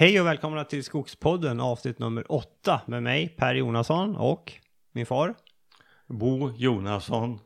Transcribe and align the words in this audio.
Hej 0.00 0.20
och 0.20 0.26
välkomna 0.26 0.64
till 0.64 0.84
Skogspodden 0.84 1.60
avsnitt 1.60 1.98
nummer 1.98 2.32
åtta 2.32 2.80
med 2.86 3.02
mig 3.02 3.28
Per 3.28 3.54
Jonasson 3.54 4.16
och 4.16 4.52
min 4.92 5.06
far. 5.06 5.34
Bo 6.06 6.52
Jonasson. 6.56 7.38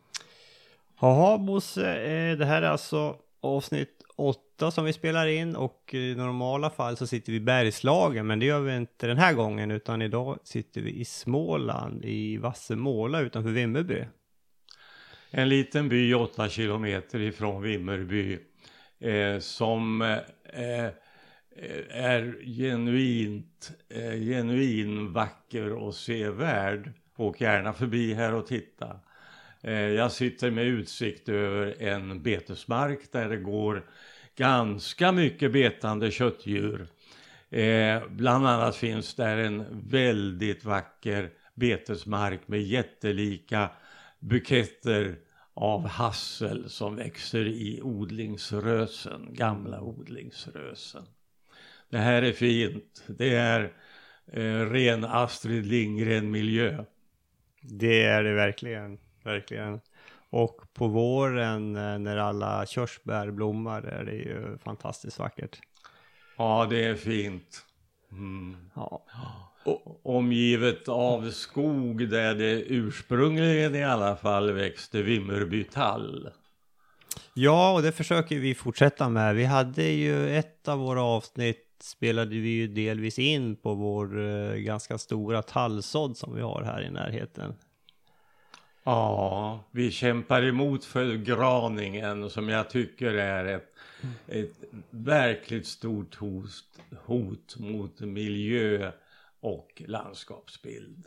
Jaha 1.00 1.38
Bosse, 1.38 1.96
eh, 1.96 2.38
det 2.38 2.44
här 2.44 2.62
är 2.62 2.66
alltså 2.66 3.16
avsnitt 3.40 4.02
åtta 4.16 4.70
som 4.70 4.84
vi 4.84 4.92
spelar 4.92 5.26
in 5.26 5.56
och 5.56 5.94
i 5.94 6.14
normala 6.14 6.70
fall 6.70 6.96
så 6.96 7.06
sitter 7.06 7.32
vi 7.32 7.36
i 7.36 7.40
Bergslagen 7.40 8.26
men 8.26 8.38
det 8.38 8.46
gör 8.46 8.60
vi 8.60 8.76
inte 8.76 9.06
den 9.06 9.18
här 9.18 9.32
gången 9.32 9.70
utan 9.70 10.02
idag 10.02 10.38
sitter 10.44 10.80
vi 10.80 10.90
i 10.90 11.04
Småland 11.04 12.04
i 12.04 12.36
Vassemåla 12.36 13.20
utanför 13.20 13.50
Vimmerby. 13.50 14.04
En 15.30 15.48
liten 15.48 15.88
by 15.88 16.14
åtta 16.14 16.48
kilometer 16.48 17.20
ifrån 17.20 17.62
Vimmerby 17.62 18.38
eh, 19.00 19.38
som 19.38 20.02
eh, 20.52 20.88
Eh, 21.56 22.04
är 22.04 22.44
genuint, 22.44 23.72
eh, 23.88 24.20
genuin 24.20 25.12
vacker 25.12 25.72
och 25.72 25.94
sevärd. 25.94 26.92
Åk 27.16 27.40
gärna 27.40 27.72
förbi 27.72 28.14
här 28.14 28.34
och 28.34 28.46
titta. 28.46 29.00
Eh, 29.60 29.72
jag 29.72 30.12
sitter 30.12 30.50
med 30.50 30.64
utsikt 30.64 31.28
över 31.28 31.82
en 31.82 32.22
betesmark 32.22 33.12
där 33.12 33.28
det 33.28 33.36
går 33.36 33.86
ganska 34.36 35.12
mycket 35.12 35.52
betande 35.52 36.10
köttdjur. 36.10 36.86
Eh, 37.50 38.02
bland 38.08 38.46
annat 38.46 38.76
finns 38.76 39.14
där 39.14 39.36
en 39.36 39.64
väldigt 39.88 40.64
vacker 40.64 41.30
betesmark 41.54 42.48
med 42.48 42.62
jättelika 42.62 43.70
buketter 44.18 45.16
av 45.54 45.86
hassel 45.86 46.70
som 46.70 46.96
växer 46.96 47.46
i 47.46 47.80
odlingsrösen, 47.82 49.28
gamla 49.34 49.80
odlingsrösen. 49.80 51.02
Det 51.92 51.98
här 51.98 52.22
är 52.22 52.32
fint. 52.32 53.04
Det 53.06 53.34
är 53.34 53.72
eh, 54.32 54.70
ren 54.70 55.04
Astrid 55.04 55.66
Lindgren-miljö. 55.66 56.84
Det 57.62 58.02
är 58.02 58.22
det 58.22 58.34
verkligen, 58.34 58.98
verkligen. 59.24 59.80
Och 60.30 60.60
på 60.74 60.88
våren 60.88 61.76
eh, 61.76 61.98
när 61.98 62.16
alla 62.16 62.66
körsbär 62.66 63.30
blommar 63.30 63.82
är 63.82 64.04
det 64.04 64.14
ju 64.14 64.58
fantastiskt 64.64 65.18
vackert. 65.18 65.58
Ja, 66.36 66.66
det 66.70 66.84
är 66.84 66.94
fint. 66.94 67.64
Mm. 68.12 68.56
Ja. 68.74 69.04
omgivet 70.02 70.88
av 70.88 71.30
skog 71.30 72.08
där 72.08 72.34
det 72.34 72.62
ursprungligen 72.62 73.74
i 73.74 73.84
alla 73.84 74.16
fall 74.16 74.52
växte 74.52 75.02
Vimmerby 75.02 75.64
tall. 75.64 76.30
Ja, 77.34 77.72
och 77.72 77.82
det 77.82 77.92
försöker 77.92 78.38
vi 78.38 78.54
fortsätta 78.54 79.08
med. 79.08 79.34
Vi 79.34 79.44
hade 79.44 79.82
ju 79.82 80.36
ett 80.36 80.68
av 80.68 80.78
våra 80.78 81.02
avsnitt 81.02 81.61
spelade 81.82 82.30
vi 82.30 82.48
ju 82.48 82.66
delvis 82.66 83.18
in 83.18 83.56
på 83.56 83.74
vår 83.74 84.18
uh, 84.18 84.56
ganska 84.56 84.98
stora 84.98 85.42
tallsådd 85.42 86.16
som 86.16 86.34
vi 86.34 86.40
har 86.40 86.62
här 86.62 86.82
i 86.82 86.90
närheten. 86.90 87.54
Ja, 88.84 89.64
vi 89.70 89.90
kämpar 89.90 90.42
emot 90.42 90.84
förgraningen 90.84 92.30
som 92.30 92.48
jag 92.48 92.70
tycker 92.70 93.14
är 93.14 93.44
ett, 93.44 93.74
ett 94.26 94.56
verkligt 94.90 95.66
stort 95.66 96.14
hot, 96.14 96.64
hot 97.04 97.56
mot 97.58 98.00
miljö 98.00 98.92
och 99.40 99.82
landskapsbild. 99.86 101.06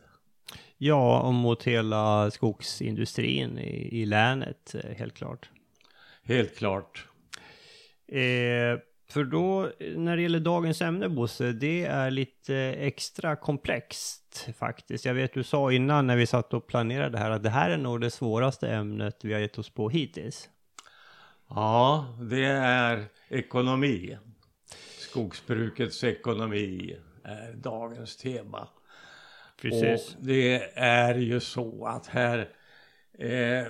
Ja, 0.78 1.22
och 1.22 1.34
mot 1.34 1.64
hela 1.64 2.32
skogsindustrin 2.32 3.60
i, 3.60 4.02
i 4.02 4.06
länet, 4.06 4.76
eh, 4.76 4.92
helt 4.98 5.14
klart. 5.14 5.50
Helt 6.24 6.58
klart. 6.58 7.08
Eh, 8.08 8.80
för 9.08 9.24
då, 9.24 9.72
när 9.80 10.16
det 10.16 10.22
gäller 10.22 10.40
dagens 10.40 10.82
ämne 10.82 11.10
Bosse, 11.10 11.52
det 11.52 11.86
är 11.86 12.12
lite 12.12 12.56
extra 12.80 13.36
komplext 13.36 14.50
faktiskt. 14.58 15.06
Jag 15.06 15.14
vet 15.14 15.34
du 15.34 15.44
sa 15.44 15.72
innan 15.72 16.08
när 16.08 16.16
vi 16.16 16.26
satt 16.26 16.54
och 16.54 16.68
planerade 16.68 17.10
det 17.10 17.18
här 17.18 17.32
att 17.32 17.44
det 17.44 17.50
här 17.50 17.70
är 17.70 17.78
nog 17.78 18.02
det 18.02 18.12
svåraste 18.12 18.70
ämnet 18.70 19.26
vi 19.26 19.34
har 19.34 19.40
gett 19.40 19.58
oss 19.58 19.70
på 19.70 19.90
hittills. 19.90 20.50
Ja, 21.50 22.06
det 22.22 22.46
är 22.46 23.06
ekonomi. 23.30 24.18
Skogsbrukets 24.98 26.04
ekonomi 26.04 26.98
är 27.24 27.54
dagens 27.54 28.18
tema. 28.18 28.68
Precis. 29.62 30.16
Och 30.16 30.26
det 30.26 30.72
är 30.80 31.16
ju 31.16 31.40
så 31.40 31.86
att 31.86 32.08
här 32.08 32.50
eh, 33.20 33.68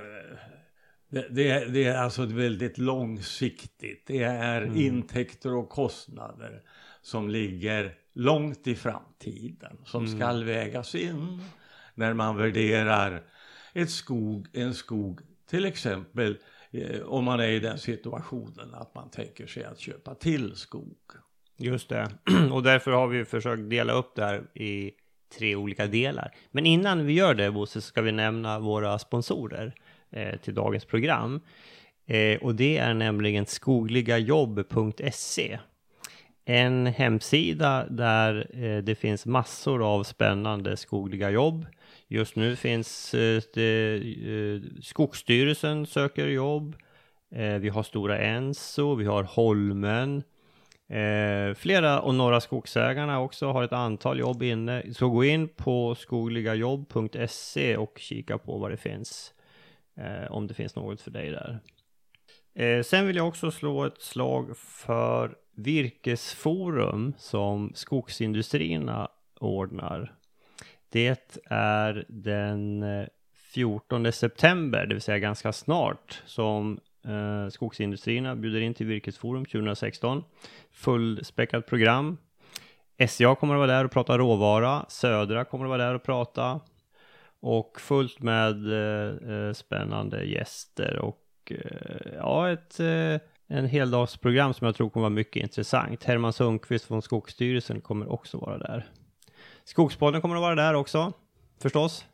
det, 1.15 1.27
det, 1.29 1.65
det, 1.65 1.83
är 1.83 1.97
alltså 1.97 2.25
väldigt 2.25 2.77
långsiktigt. 2.77 4.03
Det 4.07 4.23
är 4.23 4.61
mm. 4.61 4.77
intäkter 4.77 5.55
och 5.55 5.69
kostnader 5.69 6.61
som 7.01 7.29
ligger 7.29 7.95
långt 8.13 8.67
i 8.67 8.75
framtiden. 8.75 9.77
Som 9.85 10.05
mm. 10.05 10.19
ska 10.19 10.33
vägas 10.33 10.95
in 10.95 11.41
när 11.93 12.13
man 12.13 12.37
värderar 12.37 13.23
ett 13.73 13.89
skog, 13.89 14.47
en 14.53 14.73
skog 14.73 15.19
till 15.49 15.65
exempel 15.65 16.37
eh, 16.71 17.01
om 17.01 17.25
man 17.25 17.39
är 17.39 17.49
i 17.49 17.59
den 17.59 17.77
situationen 17.77 18.73
att 18.73 18.95
man 18.95 19.09
tänker 19.09 19.47
sig 19.47 19.63
att 19.63 19.79
köpa 19.79 20.15
till 20.15 20.55
skog. 20.55 20.97
Just 21.57 21.89
det, 21.89 22.11
och 22.51 22.63
därför 22.63 22.91
har 22.91 23.07
vi 23.07 23.25
försökt 23.25 23.69
dela 23.69 23.93
upp 23.93 24.15
det 24.15 24.25
här 24.25 24.43
i 24.53 24.91
tre 25.37 25.55
olika 25.55 25.87
delar. 25.87 26.35
Men 26.51 26.65
innan 26.65 27.05
vi 27.05 27.13
gör 27.13 27.33
det 27.33 27.51
Bosse 27.51 27.81
ska 27.81 28.01
vi 28.01 28.11
nämna 28.11 28.59
våra 28.59 28.99
sponsorer 28.99 29.75
Eh, 30.11 30.39
till 30.39 30.53
dagens 30.53 30.85
program. 30.85 31.41
Eh, 32.05 32.37
och 32.41 32.55
det 32.55 32.77
är 32.77 32.93
nämligen 32.93 33.45
skogligajobb.se. 33.45 35.59
En 36.45 36.85
hemsida 36.85 37.85
där 37.89 38.47
eh, 38.53 38.77
det 38.77 38.95
finns 38.95 39.25
massor 39.25 39.93
av 39.93 40.03
spännande 40.03 40.77
skogliga 40.77 41.29
jobb. 41.29 41.65
Just 42.07 42.35
nu 42.35 42.55
finns 42.55 43.11
det, 43.53 44.01
Skogsstyrelsen 44.81 45.85
söker 45.85 46.27
jobb. 46.27 46.75
Vi 47.59 47.69
har 47.69 47.83
Stora 47.83 48.19
Enso, 48.19 48.95
vi 48.95 49.05
har 49.05 49.23
Holmen. 49.23 50.23
Flera 51.55 52.01
och 52.01 52.15
några 52.15 52.41
skogsägarna 52.41 53.19
också 53.19 53.51
har 53.51 53.63
ett 53.63 53.73
antal 53.73 54.19
jobb 54.19 54.43
inne. 54.43 54.83
Så 54.93 55.09
gå 55.09 55.23
in 55.23 55.47
på 55.47 55.95
skogligajobb.se 55.95 57.77
och 57.77 57.97
kika 57.99 58.37
på 58.37 58.57
vad 58.57 58.71
det 58.71 58.77
finns 58.77 59.34
Eh, 59.97 60.31
om 60.31 60.47
det 60.47 60.53
finns 60.53 60.75
något 60.75 61.01
för 61.01 61.11
dig 61.11 61.31
där. 61.31 61.59
Eh, 62.55 62.83
sen 62.83 63.07
vill 63.07 63.15
jag 63.15 63.27
också 63.27 63.51
slå 63.51 63.85
ett 63.85 64.01
slag 64.01 64.57
för 64.57 65.35
Virkesforum 65.55 67.13
som 67.17 67.71
skogsindustrierna 67.75 69.07
ordnar. 69.39 70.15
Det 70.89 71.39
är 71.45 72.05
den 72.07 72.83
eh, 72.83 73.07
14 73.53 74.11
september, 74.11 74.85
det 74.85 74.95
vill 74.95 75.01
säga 75.01 75.19
ganska 75.19 75.53
snart, 75.53 76.21
som 76.25 76.79
eh, 77.05 77.49
skogsindustrierna 77.49 78.35
bjuder 78.35 78.61
in 78.61 78.73
till 78.73 78.85
Virkesforum 78.85 79.45
2016. 79.45 80.23
Fullspäckat 80.71 81.67
program. 81.67 82.17
SCA 83.07 83.35
kommer 83.35 83.53
att 83.53 83.59
vara 83.59 83.71
där 83.71 83.85
och 83.85 83.91
prata 83.91 84.17
råvara. 84.17 84.85
Södra 84.89 85.45
kommer 85.45 85.65
att 85.65 85.69
vara 85.69 85.85
där 85.85 85.93
och 85.93 86.03
prata 86.03 86.59
och 87.45 87.81
fullt 87.81 88.19
med 88.19 88.71
eh, 88.71 89.31
eh, 89.31 89.53
spännande 89.53 90.23
gäster 90.23 90.99
och 90.99 91.51
eh, 91.51 92.13
ja, 92.15 92.49
ett, 92.51 92.79
eh, 92.79 93.19
en 93.47 93.65
heldagsprogram 93.65 94.53
som 94.53 94.65
jag 94.65 94.75
tror 94.75 94.89
kommer 94.89 95.01
vara 95.01 95.09
mycket 95.09 95.43
intressant. 95.43 96.03
Herman 96.03 96.33
Sundqvist 96.33 96.85
från 96.85 97.01
Skogsstyrelsen 97.01 97.81
kommer 97.81 98.11
också 98.11 98.37
vara 98.37 98.57
där. 98.57 98.85
Skogspodden 99.63 100.21
kommer 100.21 100.35
att 100.35 100.41
vara 100.41 100.55
där 100.55 100.73
också, 100.73 101.13
förstås. 101.61 102.05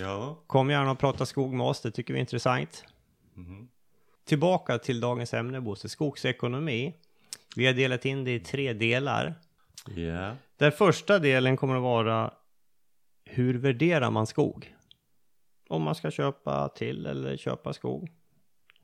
Ja. 0.00 0.38
Kom 0.46 0.70
gärna 0.70 0.90
och 0.90 0.98
prata 0.98 1.26
skog 1.26 1.52
med 1.52 1.66
oss, 1.66 1.80
det 1.80 1.90
tycker 1.90 2.14
vi 2.14 2.18
är 2.18 2.20
intressant. 2.20 2.84
Mm. 3.36 3.68
Tillbaka 4.24 4.78
till 4.78 5.00
dagens 5.00 5.34
ämne, 5.34 5.60
Bosse, 5.60 5.88
skogsekonomi. 5.88 6.94
Vi 7.56 7.66
har 7.66 7.72
delat 7.72 8.04
in 8.04 8.24
det 8.24 8.34
i 8.34 8.40
tre 8.40 8.72
delar. 8.72 9.34
Yeah. 9.96 10.34
Den 10.56 10.72
första 10.72 11.18
delen 11.18 11.56
kommer 11.56 11.76
att 11.76 11.82
vara 11.82 12.30
hur 13.34 13.54
värderar 13.54 14.10
man 14.10 14.26
skog? 14.26 14.74
Om 15.68 15.82
man 15.82 15.94
ska 15.94 16.10
köpa 16.10 16.68
till 16.68 17.06
eller 17.06 17.36
köpa 17.36 17.72
skog. 17.72 18.10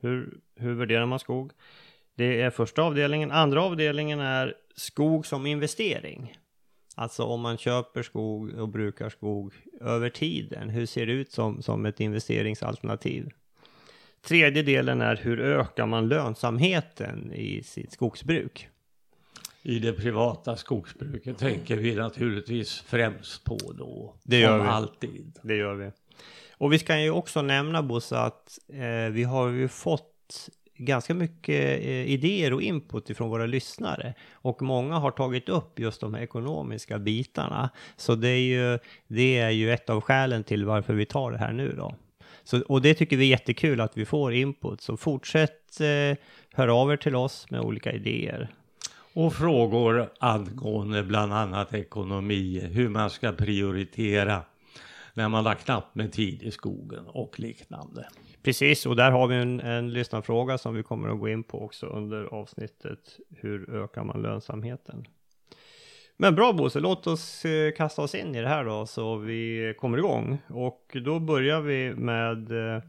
Hur, 0.00 0.40
hur 0.56 0.74
värderar 0.74 1.06
man 1.06 1.18
skog? 1.18 1.52
Det 2.14 2.42
är 2.42 2.50
första 2.50 2.82
avdelningen. 2.82 3.30
Andra 3.30 3.62
avdelningen 3.62 4.20
är 4.20 4.54
skog 4.76 5.26
som 5.26 5.46
investering. 5.46 6.34
Alltså 6.94 7.24
om 7.24 7.40
man 7.40 7.58
köper 7.58 8.02
skog 8.02 8.54
och 8.54 8.68
brukar 8.68 9.08
skog 9.08 9.54
över 9.80 10.10
tiden. 10.10 10.68
Hur 10.68 10.86
ser 10.86 11.06
det 11.06 11.12
ut 11.12 11.32
som, 11.32 11.62
som 11.62 11.86
ett 11.86 12.00
investeringsalternativ? 12.00 13.30
Tredje 14.22 14.62
delen 14.62 15.00
är 15.00 15.16
hur 15.16 15.40
ökar 15.40 15.86
man 15.86 16.08
lönsamheten 16.08 17.32
i 17.32 17.62
sitt 17.62 17.92
skogsbruk? 17.92 18.68
I 19.62 19.78
det 19.78 19.92
privata 19.92 20.56
skogsbruket 20.56 21.38
tänker 21.38 21.76
vi 21.76 21.94
naturligtvis 21.94 22.80
främst 22.80 23.44
på 23.44 23.58
då. 23.78 24.14
Det 24.22 24.38
gör 24.38 24.62
vi. 24.62 24.68
alltid. 24.68 25.38
Det 25.42 25.56
gör 25.56 25.74
vi. 25.74 25.90
Och 26.52 26.72
vi 26.72 26.78
ska 26.78 27.00
ju 27.00 27.10
också 27.10 27.42
nämna 27.42 27.82
Bosse 27.82 28.18
att 28.18 28.58
eh, 28.68 29.12
vi 29.12 29.24
har 29.24 29.48
ju 29.48 29.68
fått 29.68 30.48
ganska 30.76 31.14
mycket 31.14 31.80
eh, 31.80 32.10
idéer 32.10 32.52
och 32.52 32.62
input 32.62 33.10
ifrån 33.10 33.30
våra 33.30 33.46
lyssnare. 33.46 34.14
Och 34.32 34.62
många 34.62 34.98
har 34.98 35.10
tagit 35.10 35.48
upp 35.48 35.78
just 35.78 36.00
de 36.00 36.14
här 36.14 36.22
ekonomiska 36.22 36.98
bitarna. 36.98 37.70
Så 37.96 38.14
det 38.14 38.28
är 38.28 38.38
ju, 38.38 38.78
det 39.08 39.38
är 39.38 39.50
ju 39.50 39.72
ett 39.72 39.90
av 39.90 40.00
skälen 40.00 40.44
till 40.44 40.64
varför 40.64 40.94
vi 40.94 41.06
tar 41.06 41.32
det 41.32 41.38
här 41.38 41.52
nu 41.52 41.74
då. 41.76 41.94
Så, 42.44 42.60
och 42.60 42.82
det 42.82 42.94
tycker 42.94 43.16
vi 43.16 43.24
är 43.24 43.30
jättekul 43.30 43.80
att 43.80 43.96
vi 43.96 44.04
får 44.04 44.34
input. 44.34 44.80
Så 44.80 44.96
fortsätt 44.96 45.80
eh, 45.80 46.18
höra 46.52 46.74
av 46.74 46.92
er 46.92 46.96
till 46.96 47.16
oss 47.16 47.50
med 47.50 47.60
olika 47.60 47.92
idéer. 47.92 48.48
Och 49.14 49.32
frågor 49.32 50.10
angående 50.18 51.02
bland 51.02 51.32
annat 51.32 51.74
ekonomi, 51.74 52.60
hur 52.72 52.88
man 52.88 53.10
ska 53.10 53.32
prioritera 53.32 54.42
när 55.14 55.28
man 55.28 55.46
har 55.46 55.54
knappt 55.54 55.94
med 55.94 56.12
tid 56.12 56.42
i 56.42 56.50
skogen 56.50 57.06
och 57.06 57.40
liknande. 57.40 58.08
Precis, 58.42 58.86
och 58.86 58.96
där 58.96 59.10
har 59.10 59.26
vi 59.26 59.36
en, 59.36 59.60
en 59.60 59.92
lyssnarfråga 59.92 60.58
som 60.58 60.74
vi 60.74 60.82
kommer 60.82 61.08
att 61.08 61.20
gå 61.20 61.28
in 61.28 61.42
på 61.42 61.64
också 61.64 61.86
under 61.86 62.24
avsnittet 62.24 63.18
Hur 63.36 63.74
ökar 63.74 64.04
man 64.04 64.22
lönsamheten? 64.22 65.06
Men 66.16 66.34
bra 66.34 66.52
Bosse, 66.52 66.80
låt 66.80 67.06
oss 67.06 67.44
eh, 67.44 67.72
kasta 67.72 68.02
oss 68.02 68.14
in 68.14 68.34
i 68.34 68.40
det 68.40 68.48
här 68.48 68.64
då 68.64 68.86
så 68.86 69.16
vi 69.16 69.74
kommer 69.78 69.98
igång. 69.98 70.38
Och 70.48 70.96
då 71.04 71.18
börjar 71.18 71.60
vi 71.60 71.94
med 71.94 72.50
eh, 72.50 72.82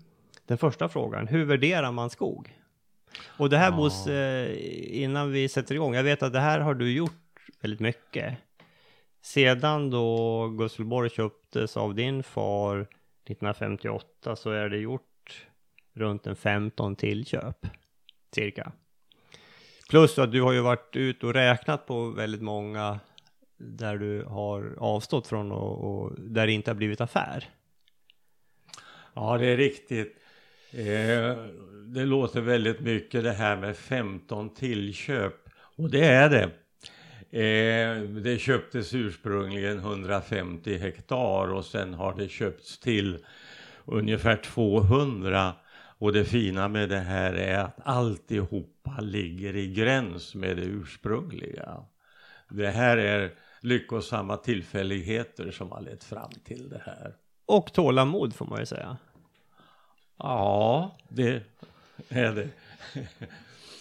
den 0.47 0.57
första 0.57 0.89
frågan. 0.89 1.27
Hur 1.27 1.45
värderar 1.45 1.91
man 1.91 2.09
skog? 2.09 2.60
Och 3.37 3.49
det 3.49 3.57
här 3.57 3.71
ja. 4.05 4.11
Eh, 4.11 5.03
innan 5.03 5.31
vi 5.31 5.49
sätter 5.49 5.75
igång. 5.75 5.95
Jag 5.95 6.03
vet 6.03 6.23
att 6.23 6.33
det 6.33 6.39
här 6.39 6.59
har 6.59 6.73
du 6.73 6.93
gjort 6.93 7.11
väldigt 7.61 7.79
mycket. 7.79 8.37
Sedan 9.21 9.89
då 9.89 10.47
Gustavsborg 10.47 11.09
köptes 11.09 11.77
av 11.77 11.95
din 11.95 12.23
far 12.23 12.81
1958 12.81 14.35
så 14.35 14.51
är 14.51 14.69
det 14.69 14.77
gjort 14.77 15.47
runt 15.93 16.27
en 16.27 16.35
15 16.35 16.95
tillköp. 16.95 17.67
Cirka. 18.35 18.71
Plus 19.89 20.19
att 20.19 20.31
du 20.31 20.41
har 20.41 20.51
ju 20.51 20.61
varit 20.61 20.95
ute 20.95 21.25
och 21.25 21.33
räknat 21.33 21.85
på 21.85 22.09
väldigt 22.09 22.41
många 22.41 22.99
där 23.57 23.97
du 23.97 24.23
har 24.23 24.75
avstått 24.79 25.27
från 25.27 25.51
och, 25.51 25.83
och 25.83 26.19
där 26.19 26.47
det 26.47 26.53
inte 26.53 26.71
har 26.71 26.75
blivit 26.75 27.01
affär. 27.01 27.49
Ja, 29.13 29.37
det 29.37 29.45
är 29.45 29.57
riktigt. 29.57 30.20
Eh, 30.71 31.37
det 31.85 32.05
låter 32.05 32.41
väldigt 32.41 32.79
mycket 32.79 33.23
det 33.23 33.31
här 33.31 33.57
med 33.57 33.77
15 33.77 34.53
tillköp. 34.53 35.33
Och 35.75 35.89
det 35.89 36.05
är 36.05 36.29
det. 36.29 36.49
Eh, 37.39 38.01
det 38.01 38.39
köptes 38.39 38.93
ursprungligen 38.93 39.77
150 39.77 40.77
hektar 40.77 41.53
och 41.53 41.65
sen 41.65 41.93
har 41.93 42.15
det 42.17 42.27
köpts 42.27 42.79
till 42.79 43.25
ungefär 43.85 44.35
200. 44.35 45.53
Och 45.97 46.13
det 46.13 46.25
fina 46.25 46.67
med 46.67 46.89
det 46.89 46.99
här 46.99 47.33
är 47.33 47.59
att 47.59 47.77
alltihopa 47.83 49.01
ligger 49.01 49.55
i 49.55 49.73
gräns 49.73 50.35
med 50.35 50.57
det 50.57 50.63
ursprungliga. 50.63 51.85
Det 52.49 52.67
här 52.67 52.97
är 52.97 53.31
lyckosamma 53.61 54.37
tillfälligheter 54.37 55.51
som 55.51 55.71
har 55.71 55.81
lett 55.81 56.03
fram 56.03 56.31
till 56.45 56.69
det 56.69 56.81
här. 56.85 57.15
Och 57.45 57.73
tålamod 57.73 58.35
får 58.35 58.45
man 58.45 58.59
ju 58.59 58.65
säga. 58.65 58.97
Ja, 60.23 60.97
det 61.09 61.43
är 62.09 62.35
det. 62.35 62.49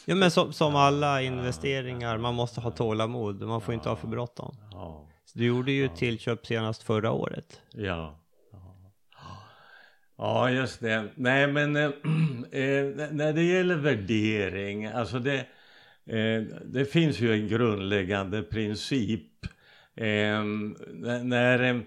Ja 0.04 0.14
men 0.14 0.30
som, 0.30 0.52
som 0.52 0.76
alla 0.76 1.22
investeringar, 1.22 2.18
man 2.18 2.34
måste 2.34 2.60
ha 2.60 2.70
tålamod, 2.70 3.42
man 3.42 3.60
får 3.60 3.74
inte 3.74 3.88
ha 3.88 3.96
för 3.96 4.08
bråttom. 4.08 4.56
Ja. 4.72 5.08
du 5.34 5.46
gjorde 5.46 5.72
ju 5.72 5.88
tillköp 5.88 6.46
senast 6.46 6.82
förra 6.82 7.12
året. 7.12 7.60
Ja. 7.72 8.16
Ja, 10.16 10.50
just 10.50 10.80
det. 10.80 11.08
Nej, 11.14 11.46
men 11.46 11.76
äh, 11.76 11.92
när 13.10 13.32
det 13.32 13.42
gäller 13.42 13.76
värdering, 13.76 14.86
alltså 14.86 15.18
det, 15.18 15.38
äh, 16.06 16.42
det 16.64 16.84
finns 16.84 17.20
ju 17.20 17.32
en 17.32 17.48
grundläggande 17.48 18.42
princip. 18.42 19.44
Äh, 19.94 20.44
när 21.22 21.84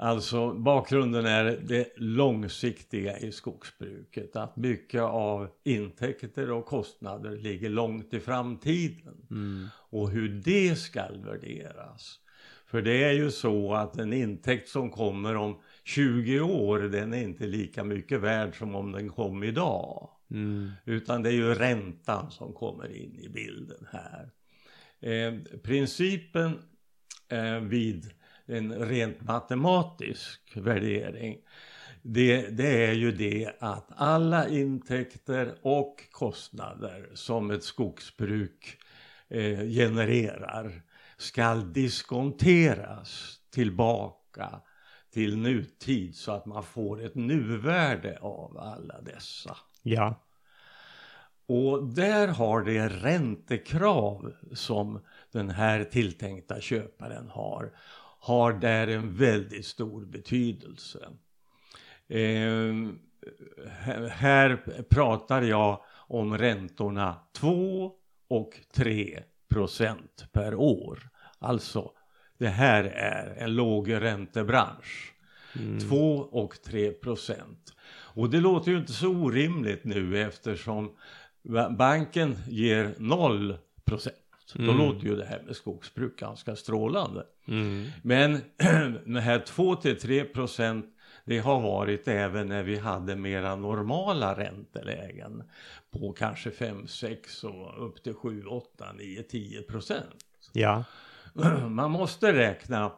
Alltså 0.00 0.52
bakgrunden 0.52 1.26
är 1.26 1.44
det 1.44 1.92
långsiktiga 1.96 3.18
i 3.18 3.32
skogsbruket. 3.32 4.36
Att 4.36 4.56
mycket 4.56 5.02
av 5.02 5.48
intäkter 5.64 6.50
och 6.50 6.66
kostnader 6.66 7.36
ligger 7.36 7.68
långt 7.68 8.14
i 8.14 8.20
framtiden. 8.20 9.26
Mm. 9.30 9.66
Och 9.74 10.10
hur 10.10 10.28
det 10.28 10.78
ska 10.78 11.02
värderas. 11.24 12.18
För 12.66 12.82
det 12.82 13.04
är 13.04 13.12
ju 13.12 13.30
så 13.30 13.74
att 13.74 13.98
en 13.98 14.12
intäkt 14.12 14.68
som 14.68 14.90
kommer 14.90 15.36
om 15.36 15.60
20 15.84 16.40
år 16.40 16.78
den 16.78 17.14
är 17.14 17.22
inte 17.22 17.46
lika 17.46 17.84
mycket 17.84 18.20
värd 18.20 18.58
som 18.58 18.74
om 18.74 18.92
den 18.92 19.08
kom 19.08 19.42
idag. 19.44 20.10
Mm. 20.30 20.70
Utan 20.84 21.22
det 21.22 21.28
är 21.28 21.34
ju 21.34 21.54
räntan 21.54 22.30
som 22.30 22.52
kommer 22.52 22.96
in 22.96 23.18
i 23.20 23.28
bilden 23.28 23.88
här. 23.92 24.30
Eh, 25.00 25.58
principen 25.62 26.58
eh, 27.28 27.60
vid 27.60 28.10
en 28.48 28.74
rent 28.74 29.20
matematisk 29.20 30.56
värdering. 30.56 31.38
Det, 32.02 32.48
det, 32.48 32.84
är 32.84 32.92
ju 32.92 33.12
det 33.12 33.52
att 33.60 33.88
alla 33.96 34.48
intäkter 34.48 35.54
och 35.62 36.04
kostnader 36.10 37.10
som 37.14 37.50
ett 37.50 37.64
skogsbruk 37.64 38.78
eh, 39.28 39.60
genererar 39.60 40.82
ska 41.16 41.54
diskonteras 41.54 43.40
tillbaka 43.50 44.60
till 45.10 45.36
nutid 45.36 46.16
så 46.16 46.32
att 46.32 46.46
man 46.46 46.62
får 46.62 47.04
ett 47.04 47.14
nuvärde 47.14 48.18
av 48.20 48.58
alla 48.58 49.00
dessa. 49.00 49.56
Ja. 49.82 50.24
Och 51.46 51.86
där 51.86 52.28
har 52.28 52.62
det 52.62 52.88
räntekrav 52.88 54.32
som 54.52 55.00
den 55.32 55.50
här 55.50 55.84
tilltänkta 55.84 56.60
köparen 56.60 57.28
har 57.28 57.72
har 58.18 58.52
där 58.52 58.86
en 58.86 59.14
väldigt 59.14 59.66
stor 59.66 60.04
betydelse. 60.04 61.08
Eh, 62.08 62.74
här 64.10 64.56
pratar 64.90 65.42
jag 65.42 65.80
om 65.94 66.38
räntorna 66.38 67.16
2 67.32 67.92
och 68.28 68.60
3 68.74 69.22
procent 69.50 70.26
per 70.32 70.54
år. 70.54 71.08
Alltså, 71.38 71.90
det 72.38 72.48
här 72.48 72.84
är 72.84 73.34
en 73.38 73.54
lågräntebransch. 73.54 75.14
Mm. 75.54 75.80
2 75.80 76.16
och 76.16 76.62
3 76.62 76.90
procent. 76.90 77.72
Och 77.90 78.30
det 78.30 78.40
låter 78.40 78.70
ju 78.70 78.78
inte 78.78 78.92
så 78.92 79.08
orimligt 79.08 79.84
nu 79.84 80.22
eftersom 80.22 80.96
banken 81.78 82.36
ger 82.48 82.94
0 82.98 83.58
procent. 83.84 84.16
Mm. 84.54 84.66
Då 84.66 84.72
låter 84.72 85.06
ju 85.06 85.16
det 85.16 85.24
här 85.24 85.42
med 85.46 85.56
skogsbruk 85.56 86.18
ganska 86.18 86.56
strålande. 86.56 87.24
Mm. 87.48 87.86
Men 88.02 88.32
de 89.04 89.16
här 89.16 89.38
2-3 89.38 90.24
procent 90.24 90.86
det 91.24 91.38
har 91.38 91.60
varit 91.60 92.08
även 92.08 92.48
när 92.48 92.62
vi 92.62 92.78
hade 92.78 93.16
mera 93.16 93.56
normala 93.56 94.38
räntelägen 94.38 95.42
på 95.90 96.12
kanske 96.12 96.50
5, 96.50 96.86
6 96.86 97.44
och 97.44 97.86
upp 97.86 98.02
till 98.02 98.14
7, 98.14 98.44
8, 98.44 98.92
9, 98.98 99.22
10 99.22 99.62
procent. 99.62 100.24
Ja. 100.52 100.84
Man 101.68 101.90
måste 101.90 102.32
räkna, 102.32 102.92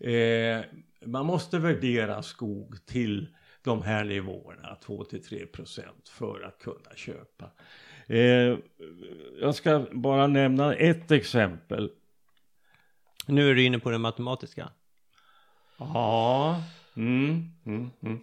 eh, 0.00 0.60
man 1.04 1.26
måste 1.26 1.58
värdera 1.58 2.22
skog 2.22 2.86
till 2.86 3.28
de 3.62 3.82
här 3.82 4.04
nivåerna, 4.04 4.76
2-3 4.86 5.46
procent 5.46 6.08
för 6.08 6.42
att 6.42 6.58
kunna 6.58 6.94
köpa. 6.96 7.50
Eh, 8.06 8.58
jag 9.40 9.54
ska 9.54 9.86
bara 9.92 10.26
nämna 10.26 10.74
ett 10.74 11.10
exempel. 11.10 11.90
Nu 13.30 13.50
är 13.50 13.54
du 13.54 13.64
inne 13.64 13.78
på 13.78 13.90
det 13.90 13.98
matematiska. 13.98 14.68
Ja. 15.78 16.62
Mm, 16.96 17.50
mm, 17.66 17.90
mm. 18.02 18.20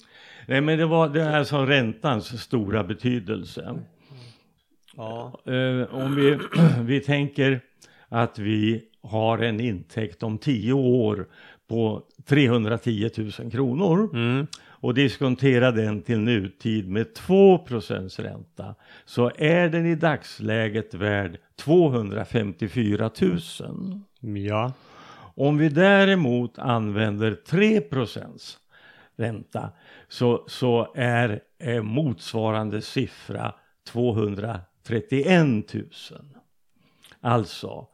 Nej 0.48 0.62
men 0.62 0.78
det 0.78 0.86
var 0.86 1.10
det 1.10 1.22
är 1.22 1.38
alltså 1.38 1.66
räntans 1.66 2.42
stora 2.42 2.84
betydelse. 2.84 3.80
Ja. 4.96 5.40
Eh, 5.46 5.96
om 5.96 6.16
vi, 6.16 6.40
vi 6.82 7.00
tänker 7.00 7.62
att 8.10 8.40
vi 8.40 8.84
har 9.02 9.38
en 9.38 9.60
intäkt 9.60 10.24
om 10.24 10.38
10 10.38 10.74
år 10.74 11.28
på 11.68 12.04
310 12.26 13.10
000 13.40 13.52
kronor. 13.52 14.10
Mm 14.14 14.48
och 14.80 14.94
diskontera 14.94 15.72
den 15.72 16.02
till 16.02 16.20
nutid 16.20 16.90
med 16.90 17.08
2% 17.16 18.22
ränta 18.22 18.76
så 19.06 19.32
är 19.38 19.70
den 19.70 19.86
i 19.86 19.96
dagsläget 19.96 20.94
värd 20.94 21.38
254 21.56 23.12
000. 23.22 23.40
Ja. 24.20 24.74
Om 25.40 25.58
vi 25.58 25.70
däremot 25.70 26.60
använder 26.60 27.36
3 27.36 27.82
ränta 29.16 29.72
så, 30.08 30.46
så 30.48 30.94
är, 30.96 31.42
eh, 31.60 31.84
motsvarande 31.84 32.82
siffra 32.82 33.54
231 33.88 35.74
000. 35.74 35.90
Alltså, 37.22 37.88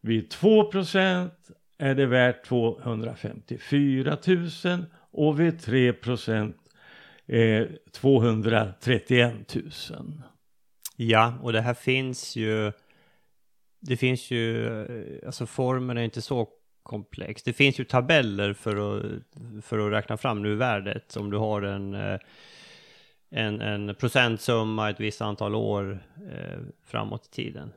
vid 0.00 0.32
2% 0.32 1.30
är 1.78 1.94
det 1.94 2.06
värt 2.06 2.44
254 2.44 4.18
000 4.64 4.84
och 5.10 5.40
vid 5.40 5.60
3 5.60 5.92
procent 5.92 6.56
eh, 7.26 7.66
231 7.92 9.54
000. 9.54 10.22
Ja, 10.96 11.34
och 11.42 11.52
det 11.52 11.60
här 11.60 11.74
finns 11.74 12.36
ju, 12.36 12.72
det 13.80 13.96
finns 13.96 14.30
ju, 14.30 14.66
eh, 14.82 15.26
alltså 15.26 15.46
formen 15.46 15.98
är 15.98 16.02
inte 16.02 16.22
så 16.22 16.48
komplex. 16.84 17.42
Det 17.42 17.52
finns 17.52 17.80
ju 17.80 17.84
tabeller 17.84 18.52
för 18.52 18.98
att, 18.98 19.04
för 19.64 19.86
att 19.86 19.92
räkna 19.92 20.16
fram 20.16 20.42
nuvärdet 20.42 21.16
om 21.16 21.30
du 21.30 21.36
har 21.36 21.62
en, 21.62 21.94
eh, 21.94 22.18
en, 23.30 23.60
en 23.60 23.94
procentsumma 23.94 24.90
ett 24.90 25.00
visst 25.00 25.20
antal 25.20 25.54
år 25.54 25.98
eh, 26.32 26.58
framåt 26.84 27.26
i 27.26 27.30
tiden. 27.30 27.72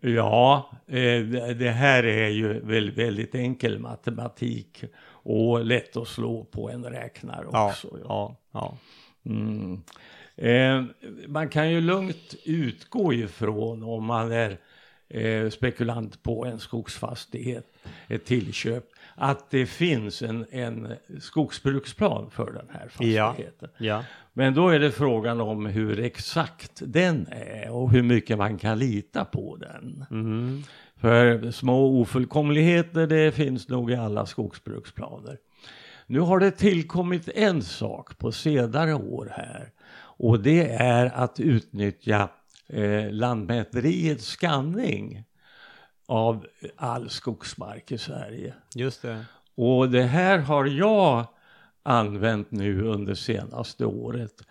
Ja, 0.00 0.70
eh, 0.86 1.22
det 1.54 1.70
här 1.70 2.04
är 2.04 2.28
ju 2.28 2.60
väldigt, 2.60 2.98
väldigt 2.98 3.34
enkel 3.34 3.78
matematik 3.78 4.84
och 5.06 5.64
lätt 5.64 5.96
att 5.96 6.08
slå 6.08 6.44
på 6.44 6.70
en 6.70 6.84
räknare 6.84 7.46
också. 7.46 7.88
Ja, 7.92 8.00
ja. 8.08 8.36
ja. 8.52 8.76
Mm. 9.30 9.82
Eh, 10.36 10.84
man 11.26 11.48
kan 11.48 11.70
ju 11.70 11.80
lugnt 11.80 12.34
utgå 12.44 13.12
ifrån 13.12 13.82
om 13.82 14.04
man 14.04 14.32
är 14.32 14.58
eh, 15.08 15.50
spekulant 15.50 16.22
på 16.22 16.44
en 16.44 16.58
skogsfastighet, 16.58 17.66
ett 18.08 18.24
tillköp, 18.24 18.84
att 19.14 19.50
det 19.50 19.66
finns 19.66 20.22
en, 20.22 20.46
en 20.50 20.92
skogsbruksplan 21.20 22.30
för 22.30 22.52
den 22.52 22.66
här 22.72 22.88
fastigheten. 22.88 23.68
Ja, 23.78 23.86
ja. 23.86 24.04
Men 24.32 24.54
då 24.54 24.68
är 24.68 24.78
det 24.78 24.90
frågan 24.90 25.40
om 25.40 25.66
hur 25.66 26.00
exakt 26.00 26.82
den 26.86 27.26
är 27.30 27.70
och 27.70 27.90
hur 27.90 28.02
mycket 28.02 28.38
man 28.38 28.58
kan 28.58 28.78
lita 28.78 29.24
på 29.24 29.56
den. 29.56 30.04
Mm. 30.10 30.62
För 30.96 31.50
små 31.50 32.00
ofullkomligheter 32.00 33.06
det 33.06 33.32
finns 33.32 33.68
nog 33.68 33.90
i 33.90 33.94
alla 33.94 34.26
skogsbruksplaner. 34.26 35.38
Nu 36.06 36.20
har 36.20 36.40
det 36.40 36.50
tillkommit 36.50 37.28
en 37.28 37.62
sak 37.62 38.18
på 38.18 38.32
senare 38.32 38.94
år 38.94 39.32
här 39.36 39.70
och 40.18 40.40
det 40.40 40.70
är 40.72 41.06
att 41.14 41.40
utnyttja 41.40 42.28
eh, 42.68 43.10
Lantmäteriets 43.10 44.26
skanning 44.26 45.24
av 46.06 46.46
all 46.76 47.10
skogsmark 47.10 47.92
i 47.92 47.98
Sverige. 47.98 48.54
Just 48.74 49.02
det. 49.02 49.24
Och 49.54 49.90
det 49.90 50.02
här 50.02 50.38
har 50.38 50.66
jag 50.66 51.26
använt 51.82 52.50
nu 52.50 52.82
under 52.82 53.14
senaste 53.14 53.84
året 53.84 54.42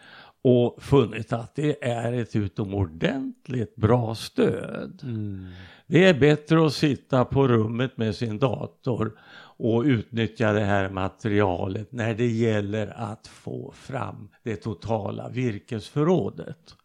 och 0.42 0.84
funnit 0.84 1.34
att 1.34 1.56
det 1.56 1.86
är 1.86 2.14
ett 2.14 2.36
utomordentligt 2.36 3.76
bra 3.76 4.16
stöd. 4.16 5.00
Mm. 5.04 5.48
Det 5.88 6.06
är 6.06 6.20
bättre 6.20 6.66
att 6.66 6.74
sitta 6.74 7.26
på 7.26 7.48
rummet 7.48 7.98
med 7.98 8.16
sin 8.16 8.40
dator 8.40 9.20
och 9.60 9.84
utnyttja 9.84 10.54
det 10.54 10.64
här 10.64 10.90
materialet 10.90 11.92
när 11.92 12.14
det 12.14 12.28
gäller 12.28 12.88
att 12.88 13.28
få 13.28 13.72
fram 13.76 14.30
det 14.44 14.56
totala 14.56 15.30
virkesförrådet. 15.30 16.76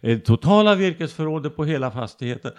Det 0.00 0.18
totala 0.18 0.74
virkesförrådet 0.74 1.56
på 1.56 1.64
hela 1.64 1.90
fastigheten 1.90 2.52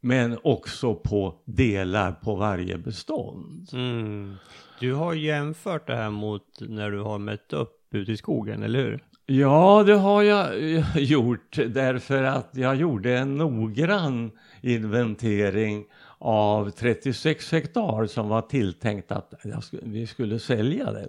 men 0.00 0.38
också 0.42 0.94
på 0.94 1.34
delar 1.44 2.12
på 2.12 2.34
varje 2.36 2.78
bestånd. 2.78 3.68
Mm. 3.72 4.36
Du 4.80 4.92
har 4.92 5.14
jämfört 5.14 5.86
det 5.86 5.96
här 5.96 6.10
mot 6.10 6.46
när 6.60 6.90
du 6.90 7.00
har 7.00 7.18
mätt 7.18 7.52
upp 7.52 7.94
ute 7.94 8.12
i 8.12 8.16
skogen, 8.16 8.62
eller 8.62 8.78
hur? 8.78 9.04
Ja, 9.26 9.84
det 9.86 9.94
har 9.94 10.22
jag 10.22 10.60
gjort 10.96 11.58
därför 11.66 12.22
att 12.22 12.50
jag 12.52 12.76
gjorde 12.76 13.18
en 13.18 13.36
noggrann 13.36 14.30
inventering 14.60 15.84
av 16.18 16.70
36 16.70 17.52
hektar 17.52 18.06
som 18.06 18.28
var 18.28 18.42
tilltänkt 18.42 19.12
att 19.12 19.34
vi 19.82 20.06
skulle 20.06 20.38
sälja 20.38 20.92
det. 20.92 21.08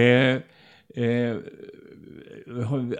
Eh, 0.00 0.40
eh, 0.94 1.36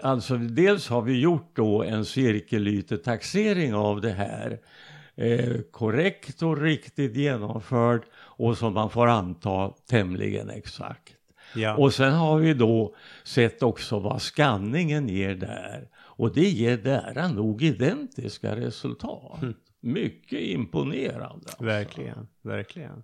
alltså 0.03 0.37
dels 0.37 0.89
har 0.89 1.01
vi 1.01 1.19
gjort 1.19 1.55
då 1.55 1.83
en 1.83 2.05
cirkelytetaxering 2.05 3.73
av 3.73 4.01
det 4.01 4.11
här 4.11 4.59
eh, 5.15 5.61
korrekt 5.71 6.41
och 6.41 6.61
riktigt 6.61 7.15
genomförd 7.15 8.01
och 8.15 8.57
som 8.57 8.73
man 8.73 8.89
får 8.89 9.07
anta 9.07 9.73
tämligen 9.89 10.49
exakt. 10.49 11.13
Ja. 11.55 11.77
Och 11.77 11.93
sen 11.93 12.13
har 12.13 12.39
vi 12.39 12.53
då 12.53 12.95
sett 13.23 13.63
också 13.63 13.99
vad 13.99 14.21
skanningen 14.21 15.09
ger 15.09 15.35
där. 15.35 15.87
Och 15.95 16.33
det 16.33 16.49
ger 16.49 16.77
nära 16.83 17.27
nog 17.27 17.63
identiska 17.63 18.55
resultat. 18.55 19.41
Mm. 19.41 19.53
Mycket 19.81 20.39
imponerande. 20.39 21.25
Alltså. 21.25 21.63
Verkligen, 21.63 22.27
verkligen. 22.41 23.03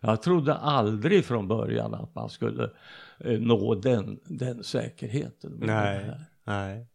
Jag 0.00 0.22
trodde 0.22 0.54
aldrig 0.54 1.24
från 1.24 1.48
början 1.48 1.94
att 1.94 2.14
man 2.14 2.30
skulle 2.30 2.70
eh, 3.20 3.40
nå 3.40 3.74
den, 3.74 4.20
den 4.24 4.64
säkerheten. 4.64 5.58
Nej. 5.58 6.10
Nej. 6.44 6.86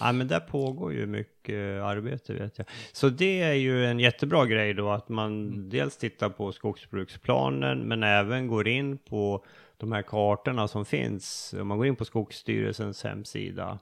Ja, 0.00 0.12
men 0.12 0.28
där 0.28 0.40
pågår 0.40 0.92
ju 0.92 1.06
mycket 1.06 1.82
arbete 1.82 2.34
vet 2.34 2.58
jag. 2.58 2.66
Så 2.92 3.08
det 3.08 3.42
är 3.42 3.52
ju 3.52 3.86
en 3.86 4.00
jättebra 4.00 4.46
grej 4.46 4.74
då 4.74 4.90
att 4.90 5.08
man 5.08 5.68
dels 5.68 5.96
tittar 5.96 6.28
på 6.28 6.52
skogsbruksplanen 6.52 7.78
men 7.78 8.02
även 8.02 8.46
går 8.46 8.68
in 8.68 8.98
på 8.98 9.44
de 9.76 9.92
här 9.92 10.02
kartorna 10.02 10.68
som 10.68 10.84
finns. 10.84 11.54
Om 11.60 11.68
man 11.68 11.78
går 11.78 11.86
in 11.86 11.96
på 11.96 12.04
Skogsstyrelsens 12.04 13.04
hemsida 13.04 13.78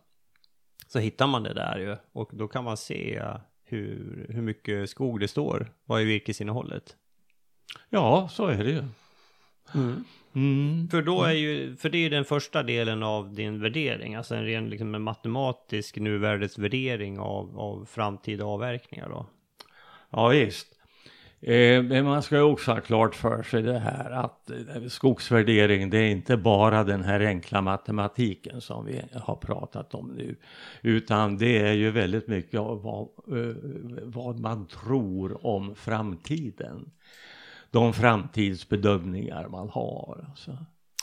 så 0.86 0.98
hittar 0.98 1.26
man 1.26 1.42
det 1.42 1.54
där 1.54 1.78
ju 1.78 1.96
och 2.12 2.30
då 2.32 2.48
kan 2.48 2.64
man 2.64 2.76
se 2.76 3.22
hur, 3.64 4.26
hur 4.28 4.42
mycket 4.42 4.90
skog 4.90 5.20
det 5.20 5.28
står. 5.28 5.72
Vad 5.84 6.00
är 6.00 6.04
virkesinnehållet? 6.04 6.96
Ja, 7.90 8.28
så 8.32 8.46
är 8.46 8.64
det 8.64 8.70
ju. 8.70 8.84
Mm. 10.34 10.88
För 10.90 11.02
då 11.02 11.22
är 11.22 11.32
ju, 11.32 11.76
för 11.76 11.88
det 11.88 11.98
är 11.98 12.02
ju 12.02 12.08
den 12.08 12.24
första 12.24 12.62
delen 12.62 13.02
av 13.02 13.34
din 13.34 13.60
värdering, 13.60 14.14
alltså 14.14 14.34
en 14.34 14.44
ren 14.44 14.70
liksom 14.70 14.94
en 14.94 15.02
matematisk 15.02 15.96
nuvärdesvärdering 15.96 17.18
av, 17.18 17.60
av 17.60 17.88
framtida 17.90 18.44
avverkningar 18.44 19.08
då. 19.08 19.26
Ja, 20.10 20.28
visst. 20.28 20.78
Eh, 21.40 21.82
men 21.82 22.04
man 22.04 22.22
ska 22.22 22.36
ju 22.36 22.42
också 22.42 22.72
ha 22.72 22.80
klart 22.80 23.14
för 23.14 23.42
sig 23.42 23.62
det 23.62 23.78
här 23.78 24.10
att 24.10 24.50
eh, 24.50 24.86
skogsvärdering 24.88 25.90
det 25.90 25.98
är 25.98 26.10
inte 26.10 26.36
bara 26.36 26.84
den 26.84 27.04
här 27.04 27.20
enkla 27.20 27.60
matematiken 27.60 28.60
som 28.60 28.86
vi 28.86 29.02
har 29.14 29.36
pratat 29.36 29.94
om 29.94 30.08
nu. 30.08 30.36
Utan 30.82 31.38
det 31.38 31.58
är 31.58 31.72
ju 31.72 31.90
väldigt 31.90 32.28
mycket 32.28 32.60
av 32.60 32.82
vad, 32.82 33.38
eh, 33.38 33.56
vad 34.02 34.40
man 34.40 34.66
tror 34.66 35.46
om 35.46 35.74
framtiden. 35.74 36.90
De 37.70 37.92
framtidsbedömningar 37.92 39.48
man 39.48 39.68
har. 39.68 40.24
Alltså. 40.30 40.58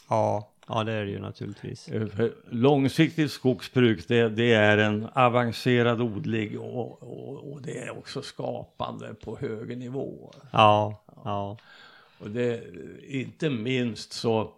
Ja, 0.09 0.51
ja 0.67 0.83
det 0.83 0.91
är 0.91 1.05
det 1.05 1.11
ju 1.11 1.19
naturligtvis. 1.19 1.87
Eh, 1.87 2.07
för 2.07 2.33
Långsiktigt 2.49 3.31
skogsbruk 3.31 4.07
det, 4.07 4.29
det 4.29 4.53
är 4.53 4.77
en 4.77 5.07
avancerad 5.13 6.01
odling 6.01 6.59
och, 6.59 7.03
och, 7.03 7.51
och 7.51 7.61
det 7.61 7.77
är 7.77 7.97
också 7.97 8.21
skapande 8.21 9.13
på 9.13 9.37
hög 9.37 9.77
nivå. 9.77 10.33
Ja, 10.51 11.03
ja, 11.23 11.57
Och 12.19 12.29
det, 12.29 12.63
inte 13.07 13.49
minst 13.49 14.13
så, 14.13 14.51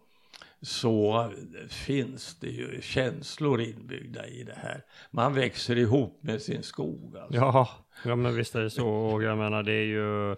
så 0.62 1.30
finns 1.70 2.36
det 2.40 2.50
ju 2.50 2.82
känslor 2.82 3.62
inbyggda 3.62 4.28
i 4.28 4.44
det 4.44 4.58
här. 4.58 4.84
Man 5.12 5.34
växer 5.34 5.78
ihop 5.78 6.20
med 6.22 6.42
sin 6.42 6.64
skog. 6.64 7.18
Alltså. 7.18 7.36
ja, 7.36 7.70
ja 8.06 8.16
men 8.16 8.36
visst 8.36 8.56
är 8.56 8.62
det 8.62 8.70
så. 8.70 8.88
Och 8.88 9.24
jag 9.24 9.38
menar 9.38 9.64
det 9.64 9.74
är 9.74 9.86
ju 9.86 10.36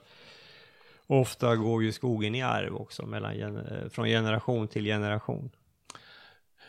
ofta 1.09 1.55
går 1.55 1.83
ju 1.83 1.91
skogen 1.91 2.35
i 2.35 2.41
arv 2.41 2.75
också 2.75 3.05
mellan, 3.05 3.37
gen- 3.37 3.89
från 3.89 4.05
generation 4.05 4.67
till 4.67 4.85
generation. 4.85 5.49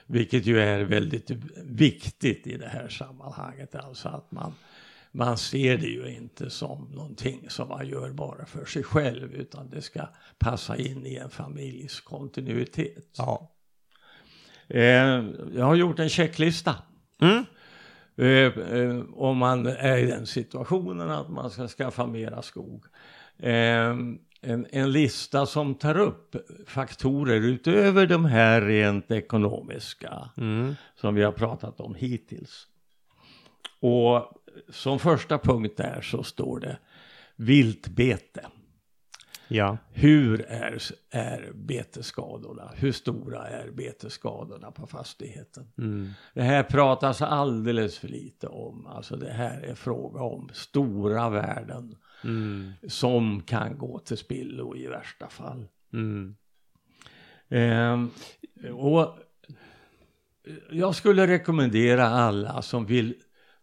Vilket 0.06 0.46
ju 0.46 0.60
är 0.60 0.80
väldigt 0.80 1.30
viktigt 1.64 2.46
i 2.46 2.56
det 2.56 2.68
här 2.68 2.88
sammanhanget. 2.88 3.74
Alltså 3.74 4.08
att 4.08 4.30
man, 4.30 4.54
man 5.12 5.38
ser 5.38 5.78
det 5.78 5.86
ju 5.86 6.14
inte 6.14 6.50
som 6.50 6.88
någonting 6.94 7.50
som 7.50 7.68
man 7.68 7.88
gör 7.88 8.10
bara 8.10 8.46
för 8.46 8.64
sig 8.64 8.82
själv. 8.82 9.34
Utan 9.34 9.70
det 9.70 9.82
ska 9.82 10.08
passa 10.38 10.76
in 10.76 11.06
i 11.06 11.16
en 11.16 11.30
familjs 11.30 12.00
kontinuitet. 12.00 13.14
Ja. 13.16 13.50
Eh, 14.68 15.24
jag 15.54 15.64
har 15.64 15.74
gjort 15.74 15.98
en 15.98 16.08
checklista. 16.08 16.74
Mm. 17.20 17.44
Eh, 18.16 18.78
eh, 18.78 19.02
om 19.14 19.36
man 19.38 19.66
är 19.66 19.98
i 19.98 20.06
den 20.06 20.26
situationen 20.26 21.10
att 21.10 21.28
man 21.28 21.50
ska 21.50 21.68
skaffa 21.68 22.06
mera 22.06 22.42
skog. 22.42 22.84
En, 24.42 24.66
en 24.70 24.92
lista 24.92 25.46
som 25.46 25.74
tar 25.74 25.98
upp 25.98 26.36
faktorer 26.66 27.40
utöver 27.40 28.06
de 28.06 28.24
här 28.24 28.60
rent 28.60 29.10
ekonomiska 29.10 30.30
Mm. 30.36 30.74
som 30.94 31.14
vi 31.14 31.22
har 31.22 31.32
pratat 31.32 31.80
om 31.80 31.94
hittills. 31.94 32.66
Och 33.80 34.32
som 34.68 34.98
första 34.98 35.38
punkt 35.38 35.76
där 35.76 36.00
så 36.00 36.22
står 36.22 36.60
det 36.60 36.78
viltbete. 37.36 38.46
Ja. 39.48 39.76
Hur 39.92 40.40
är, 40.40 40.78
är 41.10 41.52
betesskadorna? 41.54 42.70
Hur 42.74 42.92
stora 42.92 43.48
är 43.48 43.70
betesskadorna 43.70 44.70
på 44.70 44.86
fastigheten? 44.86 45.72
Mm. 45.78 46.10
Det 46.34 46.42
här 46.42 46.62
pratas 46.62 47.22
alldeles 47.22 47.98
för 47.98 48.08
lite 48.08 48.46
om. 48.46 48.86
Alltså 48.86 49.16
det 49.16 49.32
här 49.32 49.60
är 49.60 49.74
fråga 49.74 50.20
om 50.22 50.48
stora 50.52 51.30
värden 51.30 51.96
Mm. 52.24 52.72
som 52.88 53.42
kan 53.42 53.78
gå 53.78 53.98
till 53.98 54.16
spillo 54.16 54.76
i 54.76 54.86
värsta 54.86 55.28
fall. 55.28 55.66
Mm. 55.92 56.36
Ehm, 57.48 58.10
och 58.72 59.18
jag 60.70 60.94
skulle 60.94 61.26
rekommendera 61.26 62.08
alla 62.08 62.62
som 62.62 62.86
vill 62.86 63.14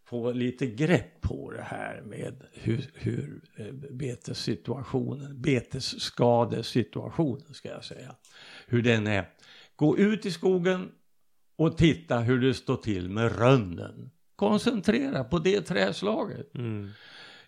få 0.05 0.31
lite 0.31 0.67
grepp 0.67 1.21
på 1.21 1.51
det 1.51 1.61
här 1.61 2.01
med 2.01 2.43
hur, 2.53 2.89
hur 2.93 3.41
eh, 3.55 3.73
betessituationen, 3.91 5.41
betesskadesituationen 5.41 7.53
ska 7.53 7.69
jag 7.69 7.83
säga, 7.83 8.15
hur 8.67 8.81
den 8.81 9.07
är. 9.07 9.29
Gå 9.75 9.97
ut 9.97 10.25
i 10.25 10.31
skogen 10.31 10.91
och 11.55 11.77
titta 11.77 12.19
hur 12.19 12.41
det 12.41 12.53
står 12.53 12.75
till 12.75 13.09
med 13.09 13.39
rönnen. 13.39 14.11
Koncentrera 14.35 15.23
på 15.23 15.39
det 15.39 15.61
träslaget. 15.61 16.55
Mm. 16.55 16.89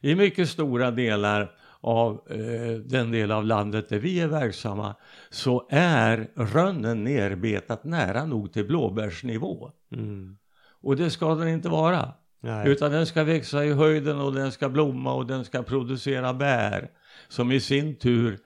I 0.01 0.15
mycket 0.15 0.49
stora 0.49 0.91
delar 0.91 1.51
av 1.81 2.21
eh, 2.29 2.79
den 2.85 3.11
del 3.11 3.31
av 3.31 3.45
landet 3.45 3.89
där 3.89 3.99
vi 3.99 4.19
är 4.19 4.27
verksamma 4.27 4.95
så 5.29 5.67
är 5.69 6.27
rönnen 6.35 7.03
nerbetat 7.03 7.83
nära 7.83 8.25
nog 8.25 8.53
till 8.53 8.65
blåbärsnivå. 8.65 9.71
Mm. 9.91 10.37
Och 10.81 10.95
det 10.95 11.09
ska 11.09 11.35
den 11.35 11.47
inte 11.47 11.69
vara. 11.69 12.13
Nej. 12.39 12.69
Utan 12.69 12.91
den 12.91 13.05
ska 13.05 13.23
växa 13.23 13.65
i 13.65 13.73
höjden 13.73 14.19
och 14.19 14.33
den 14.33 14.51
ska 14.51 14.69
blomma 14.69 15.13
och 15.13 15.27
den 15.27 15.45
ska 15.45 15.63
producera 15.63 16.33
bär 16.33 16.91
som 17.27 17.51
i 17.51 17.59
sin 17.59 17.95
tur 17.95 18.39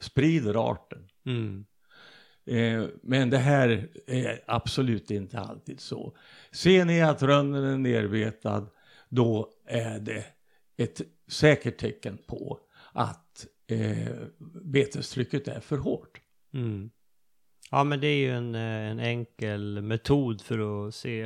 sprider 0.00 0.70
arten. 0.70 1.08
Mm. 1.26 1.64
Eh, 2.46 2.88
men 3.02 3.30
det 3.30 3.38
här 3.38 3.88
är 4.06 4.40
absolut 4.46 5.10
inte 5.10 5.40
alltid 5.40 5.80
så. 5.80 6.16
Ser 6.52 6.84
ni 6.84 7.02
att 7.02 7.22
rönnen 7.22 7.64
är 7.64 7.78
nerbetad 7.78 8.66
då 9.08 9.48
är 9.66 9.98
det 9.98 10.24
ett 10.78 11.00
säkert 11.28 11.78
tecken 11.78 12.18
på 12.26 12.58
att 12.92 13.46
eh, 13.66 14.12
betestrycket 14.62 15.48
är 15.48 15.60
för 15.60 15.78
hårt. 15.78 16.20
Mm. 16.54 16.90
Ja 17.70 17.84
men 17.84 18.00
det 18.00 18.06
är 18.06 18.16
ju 18.16 18.30
en, 18.30 18.54
eh, 18.54 18.90
en 18.90 19.00
enkel 19.00 19.82
metod 19.82 20.40
för 20.40 20.88
att 20.88 20.94
se 20.94 21.24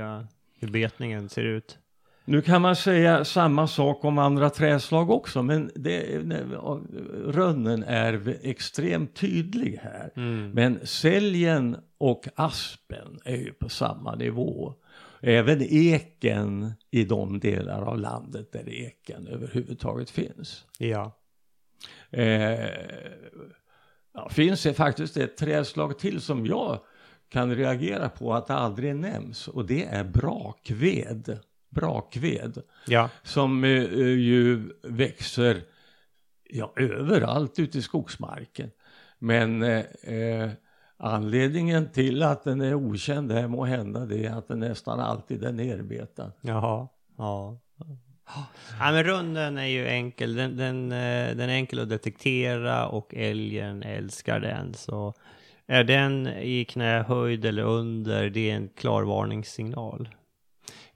hur 0.59 0.69
betningen 0.69 1.29
ser 1.29 1.45
ut. 1.45 1.79
Nu 2.25 2.43
kan 2.43 2.63
man 2.63 2.77
säga 2.77 3.25
samma 3.25 3.67
sak 3.67 4.05
om 4.05 4.19
andra 4.19 4.51
träslag 4.51 5.11
också, 5.11 5.43
men 5.43 5.71
det, 5.75 6.19
rönnen 7.27 7.83
är 7.83 8.37
extremt 8.43 9.15
tydlig 9.15 9.81
här. 9.83 10.11
Mm. 10.17 10.51
Men 10.51 10.87
säljen 10.87 11.77
och 11.99 12.29
aspen 12.35 13.21
är 13.25 13.37
ju 13.37 13.53
på 13.53 13.69
samma 13.69 14.15
nivå. 14.15 14.75
Även 15.25 15.63
eken 15.63 16.73
i 16.91 17.05
de 17.05 17.41
delar 17.41 17.83
av 17.83 17.99
landet 17.99 18.53
där 18.53 18.69
eken 18.69 19.27
överhuvudtaget 19.27 20.11
finns. 20.11 20.65
Ja. 20.79 21.19
Eh, 22.11 22.69
ja, 24.15 24.29
finns 24.31 24.63
det 24.63 24.75
faktiskt 24.75 25.17
ett 25.17 25.37
träslag 25.37 25.99
till 25.99 26.21
som 26.21 26.47
jag 26.47 26.81
kan 27.29 27.55
reagera 27.57 28.09
på 28.09 28.35
att 28.35 28.47
det 28.47 28.55
aldrig 28.55 28.97
nämns 28.97 29.49
och 29.49 29.67
det 29.67 29.85
är 29.85 30.05
brakved. 30.05 31.39
Brakved 31.69 32.63
Ja. 32.87 33.09
som 33.23 33.65
eh, 33.65 33.71
ju 34.05 34.71
växer 34.83 35.63
ja, 36.51 36.73
överallt 36.77 37.59
ute 37.59 37.79
i 37.79 37.83
skogsmarken. 37.83 38.71
Men 39.19 39.63
eh, 39.63 39.85
eh, 40.03 40.51
anledningen 41.03 41.89
till 41.93 42.23
att 42.23 42.45
den 42.45 42.61
är 42.61 42.75
okänd 42.75 43.33
här 43.33 43.49
må 43.49 43.65
hända 43.65 44.07
det 44.07 44.27
är 44.27 44.35
att 44.35 44.49
den 44.49 44.61
nästan 44.61 45.01
alltid 45.01 45.45
är 45.45 45.53
nerbetad. 45.53 46.33
Jaha. 46.41 46.89
Ja. 47.19 47.59
Ja 48.79 48.93
men 48.93 49.05
runden 49.05 49.59
är 49.59 49.67
ju 49.67 49.89
enkel. 49.89 50.35
Den, 50.35 50.57
den, 50.57 50.93
eh, 50.93 51.37
den 51.37 51.41
är 51.41 51.55
enkel 51.55 51.79
att 51.79 51.89
detektera 51.89 52.89
och 52.89 53.15
älgen 53.15 53.83
älskar 53.83 54.41
den. 54.41 54.75
Så 54.75 55.15
är 55.67 55.85
den 55.85 56.27
i 56.27 56.65
knähöjd 56.65 57.45
eller 57.45 57.63
under, 57.63 58.31
det 58.31 58.51
är 58.51 58.57
en 58.57 58.69
klar 58.69 59.03
varningssignal. 59.03 60.09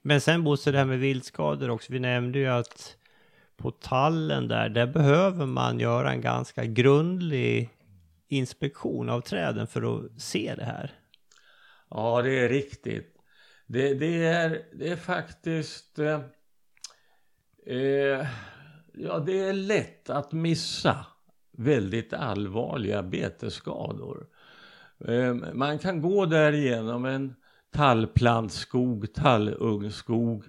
Men 0.01 0.21
sen 0.21 0.43
Bosse, 0.43 0.71
det 0.71 0.77
här 0.77 0.85
med 0.85 0.99
viltskador 0.99 1.69
också. 1.69 1.93
Vi 1.93 1.99
nämnde 1.99 2.39
ju 2.39 2.47
att 2.47 2.97
på 3.57 3.71
tallen 3.71 4.47
där, 4.47 4.69
där 4.69 4.87
behöver 4.87 5.45
man 5.45 5.79
göra 5.79 6.11
en 6.11 6.21
ganska 6.21 6.65
grundlig 6.65 7.69
inspektion 8.27 9.09
av 9.09 9.21
träden 9.21 9.67
för 9.67 9.97
att 9.97 10.21
se 10.21 10.53
det 10.57 10.63
här. 10.63 10.91
Ja, 11.89 12.21
det 12.21 12.39
är 12.39 12.49
riktigt. 12.49 13.17
Det, 13.67 13.93
det, 13.93 14.25
är, 14.25 14.61
det 14.73 14.89
är 14.89 14.95
faktiskt... 14.95 15.99
Eh, 15.99 16.21
eh 17.65 18.27
ja, 18.93 19.19
det 19.19 19.39
är 19.39 19.53
lätt 19.53 20.09
att 20.09 20.31
missa 20.31 21.05
väldigt 21.51 22.13
allvarliga 22.13 23.03
betesskador. 23.03 24.27
Eh, 25.07 25.33
man 25.53 25.79
kan 25.79 26.01
gå 26.01 26.25
där 26.25 26.51
igenom 26.51 27.05
en 27.05 27.35
tallplantskog, 27.71 29.13
tallungskog 29.13 30.45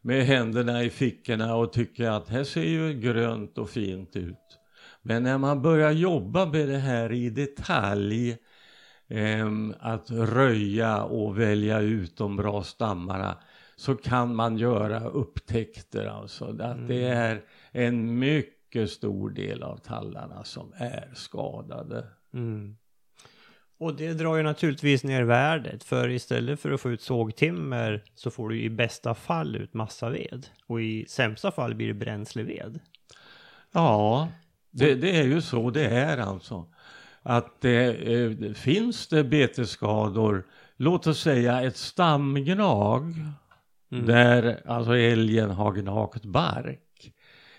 med 0.00 0.24
händerna 0.26 0.82
i 0.82 0.90
fickorna 0.90 1.56
och 1.56 1.72
tycka 1.72 2.12
att 2.12 2.28
här 2.28 2.44
ser 2.44 2.64
ju 2.64 3.00
grönt 3.00 3.58
och 3.58 3.70
fint 3.70 4.16
ut. 4.16 4.58
Men 5.06 5.22
när 5.22 5.38
man 5.38 5.62
börjar 5.62 5.90
jobba 5.90 6.46
med 6.46 6.68
det 6.68 6.78
här 6.78 7.12
i 7.12 7.30
detalj, 7.30 8.36
eh, 9.08 9.50
att 9.80 10.10
röja 10.10 11.02
och 11.02 11.38
välja 11.38 11.80
ut 11.80 12.16
de 12.16 12.36
bra 12.36 12.62
stammarna, 12.62 13.38
så 13.76 13.94
kan 13.94 14.34
man 14.34 14.56
göra 14.56 15.08
upptäckter. 15.08 16.06
Alltså 16.06 16.56
att 16.60 16.88
det 16.88 17.04
är 17.04 17.42
en 17.72 18.18
mycket 18.18 18.90
stor 18.90 19.30
del 19.30 19.62
av 19.62 19.76
tallarna 19.76 20.44
som 20.44 20.72
är 20.76 21.10
skadade. 21.14 22.06
Mm. 22.34 22.76
Och 23.78 23.96
det 23.96 24.12
drar 24.12 24.36
ju 24.36 24.42
naturligtvis 24.42 25.04
ner 25.04 25.22
värdet, 25.22 25.84
för 25.84 26.08
istället 26.08 26.60
för 26.60 26.70
att 26.70 26.80
få 26.80 26.90
ut 26.90 27.02
sågtimmer 27.02 28.04
så 28.14 28.30
får 28.30 28.48
du 28.48 28.62
i 28.62 28.70
bästa 28.70 29.14
fall 29.14 29.56
ut 29.56 29.74
massa 29.74 30.10
ved. 30.10 30.46
Och 30.66 30.82
i 30.82 31.06
sämsta 31.08 31.50
fall 31.50 31.74
blir 31.74 31.88
det 31.88 31.94
bränsleved. 31.94 32.80
Ja, 33.72 34.28
det, 34.74 34.94
det 34.94 35.16
är 35.16 35.24
ju 35.24 35.40
så 35.40 35.70
det 35.70 35.86
är 35.86 36.18
alltså. 36.18 36.66
Att 37.22 37.60
det, 37.60 37.86
eh, 38.14 38.52
finns 38.52 39.08
det 39.08 39.24
betesskador, 39.24 40.46
låt 40.76 41.06
oss 41.06 41.20
säga 41.20 41.62
ett 41.62 41.76
stamgnag, 41.76 43.14
Mm. 43.92 44.06
där 44.06 44.60
alltså 44.66 44.96
älgen 44.96 45.50
har 45.50 45.72
gnagt 45.72 46.24
bark. 46.24 47.12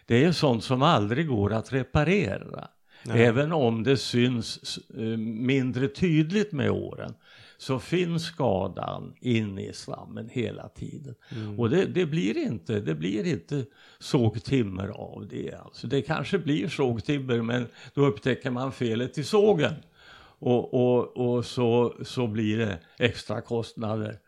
Det 0.05 0.23
är 0.23 0.31
sånt 0.31 0.63
som 0.63 0.81
aldrig 0.81 1.27
går 1.27 1.53
att 1.53 1.73
reparera. 1.73 2.67
Nej. 3.03 3.23
Även 3.25 3.51
om 3.51 3.83
det 3.83 3.97
syns 3.97 4.79
eh, 4.97 5.03
mindre 5.27 5.87
tydligt 5.87 6.51
med 6.51 6.71
åren 6.71 7.13
så 7.57 7.79
finns 7.79 8.23
skadan 8.25 9.13
inne 9.21 9.61
i 9.61 9.73
slammen 9.73 10.29
hela 10.31 10.69
tiden. 10.69 11.15
Mm. 11.31 11.59
Och 11.59 11.69
det, 11.69 11.85
det, 11.85 12.05
blir 12.05 12.37
inte, 12.37 12.79
det 12.79 12.95
blir 12.95 13.27
inte 13.27 13.65
sågtimmer 13.99 14.87
av 14.87 15.27
det. 15.29 15.53
Alltså 15.53 15.87
det 15.87 16.01
kanske 16.01 16.39
blir 16.39 16.67
sågtimmer 16.67 17.41
men 17.41 17.67
då 17.93 18.05
upptäcker 18.05 18.51
man 18.51 18.71
felet 18.71 19.17
i 19.17 19.23
sågen. 19.23 19.73
Och, 20.39 20.73
och, 20.73 21.17
och 21.17 21.45
så, 21.45 21.93
så 22.03 22.27
blir 22.27 22.57
det 22.57 22.79
extra 22.99 23.41
kostnader 23.41 24.19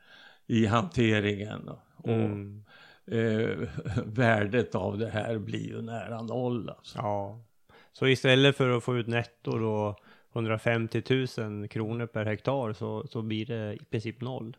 i 0.48 0.66
hanteringen. 0.66 1.70
Och 1.70 2.10
Mm. 2.10 2.64
eh, 3.12 3.58
värdet 4.06 4.76
av 4.76 4.98
det 4.98 5.10
här 5.10 5.38
blir 5.38 5.68
ju 5.68 5.82
nära 5.82 6.22
noll. 6.22 6.70
Alltså. 6.70 6.98
Ja. 6.98 7.40
Så 7.94 8.08
istället 8.08 8.58
för 8.58 8.70
att 8.70 8.84
få 8.84 8.98
ut 8.98 9.08
netto 9.08 9.58
då 9.58 9.96
150 10.38 11.02
000 11.38 11.68
kronor 11.68 12.06
per 12.06 12.26
hektar 12.26 12.74
så, 12.74 13.08
så 13.08 13.22
blir 13.22 13.46
det 13.46 13.74
i 13.74 13.86
princip 13.92 14.22
noll. 14.22 14.58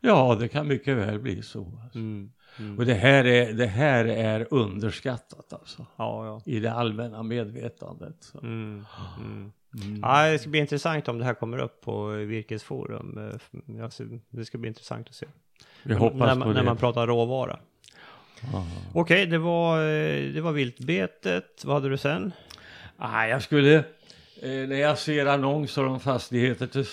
Ja, 0.00 0.36
det 0.40 0.48
kan 0.48 0.68
mycket 0.68 0.96
väl 0.96 1.18
bli 1.18 1.42
så. 1.42 1.72
Alltså. 1.82 1.98
Mm. 1.98 2.30
Mm. 2.58 2.78
Och 2.78 2.86
det 2.86 2.94
här, 2.94 3.24
är, 3.26 3.52
det 3.52 3.66
här 3.66 4.04
är 4.04 4.46
underskattat 4.50 5.52
alltså. 5.52 5.86
Ja, 5.96 6.26
ja. 6.26 6.42
I 6.52 6.60
det 6.60 6.72
allmänna 6.72 7.22
medvetandet. 7.22 8.32
Mm. 8.42 8.84
Mm. 9.20 9.52
Mm. 9.84 10.00
Ja, 10.02 10.30
det 10.30 10.38
ska 10.38 10.50
bli 10.50 10.60
intressant 10.60 11.08
om 11.08 11.18
det 11.18 11.24
här 11.24 11.34
kommer 11.34 11.58
upp 11.58 11.80
på 11.80 12.06
Virkesforum. 12.06 13.18
Eh, 13.80 13.88
ser- 13.88 14.20
Det 14.30 14.44
ska 14.44 14.58
bli 14.58 14.68
intressant 14.68 15.08
att 15.08 15.14
se. 15.14 15.26
Vi 15.82 15.94
hoppas 15.94 16.18
när, 16.18 16.34
man- 16.34 16.54
när 16.54 16.62
man 16.62 16.76
pratar 16.76 17.06
råvara. 17.06 17.58
Okej, 18.94 19.26
det, 19.26 19.38
var, 19.38 19.78
eh, 19.78 20.32
det 20.32 20.40
var 20.40 20.52
viltbetet. 20.52 21.64
Vad 21.64 21.74
hade 21.76 21.88
du 21.88 21.96
sen? 21.96 22.32
Ah, 22.96 23.26
jag 23.26 23.42
skulle, 23.42 23.84
när 24.42 24.76
jag 24.76 24.98
ser 24.98 25.26
annonser 25.26 25.86
om 25.86 26.00
fastigheter 26.00 26.66
till 26.66 26.84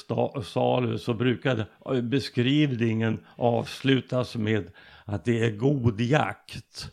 salu 0.43 0.97
så 0.97 1.13
brukar 1.13 1.65
eh, 1.85 2.01
beskrivningen 2.01 3.19
avslutas 3.35 4.35
med 4.35 4.71
att 5.05 5.25
det 5.25 5.45
är 5.45 5.51
god 5.51 6.01
jakt. 6.01 6.91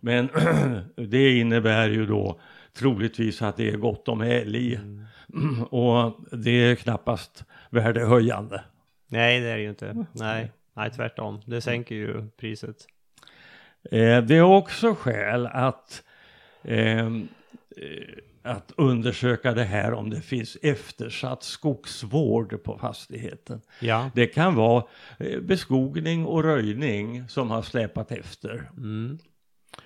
Men 0.00 0.28
det 0.96 1.38
innebär 1.38 1.88
ju 1.88 2.06
då 2.06 2.40
troligtvis 2.72 3.42
att 3.42 3.56
det 3.56 3.68
är 3.68 3.76
gott 3.76 4.08
om 4.08 4.20
älg. 4.20 4.80
Och 5.70 6.16
det 6.32 6.50
är 6.50 6.74
knappast 6.74 7.44
värdehöjande. 7.70 8.64
Nej, 9.08 9.40
det 9.40 9.48
är 9.48 9.56
det 9.56 9.62
ju 9.62 9.68
inte. 9.68 10.06
Nej, 10.12 10.52
nej 10.74 10.90
tvärtom. 10.90 11.40
Det 11.46 11.60
sänker 11.60 11.94
ju 11.94 12.28
priset. 12.36 12.86
Eh, 13.90 14.22
det 14.22 14.36
är 14.36 14.42
också 14.42 14.94
skäl 14.94 15.46
att 15.46 16.02
eh, 16.62 17.06
eh, 17.06 17.10
att 18.44 18.72
undersöka 18.76 19.52
det 19.52 19.64
här 19.64 19.92
om 19.94 20.10
det 20.10 20.20
finns 20.20 20.56
eftersatt 20.62 21.42
skogsvård 21.42 22.62
på 22.62 22.78
fastigheten. 22.78 23.60
Ja. 23.80 24.10
Det 24.14 24.26
kan 24.26 24.54
vara 24.54 24.84
eh, 25.18 25.40
beskogning 25.40 26.26
och 26.26 26.42
röjning 26.44 27.28
som 27.28 27.50
har 27.50 27.62
släpat 27.62 28.12
efter 28.12 28.70
Mm. 28.76 29.18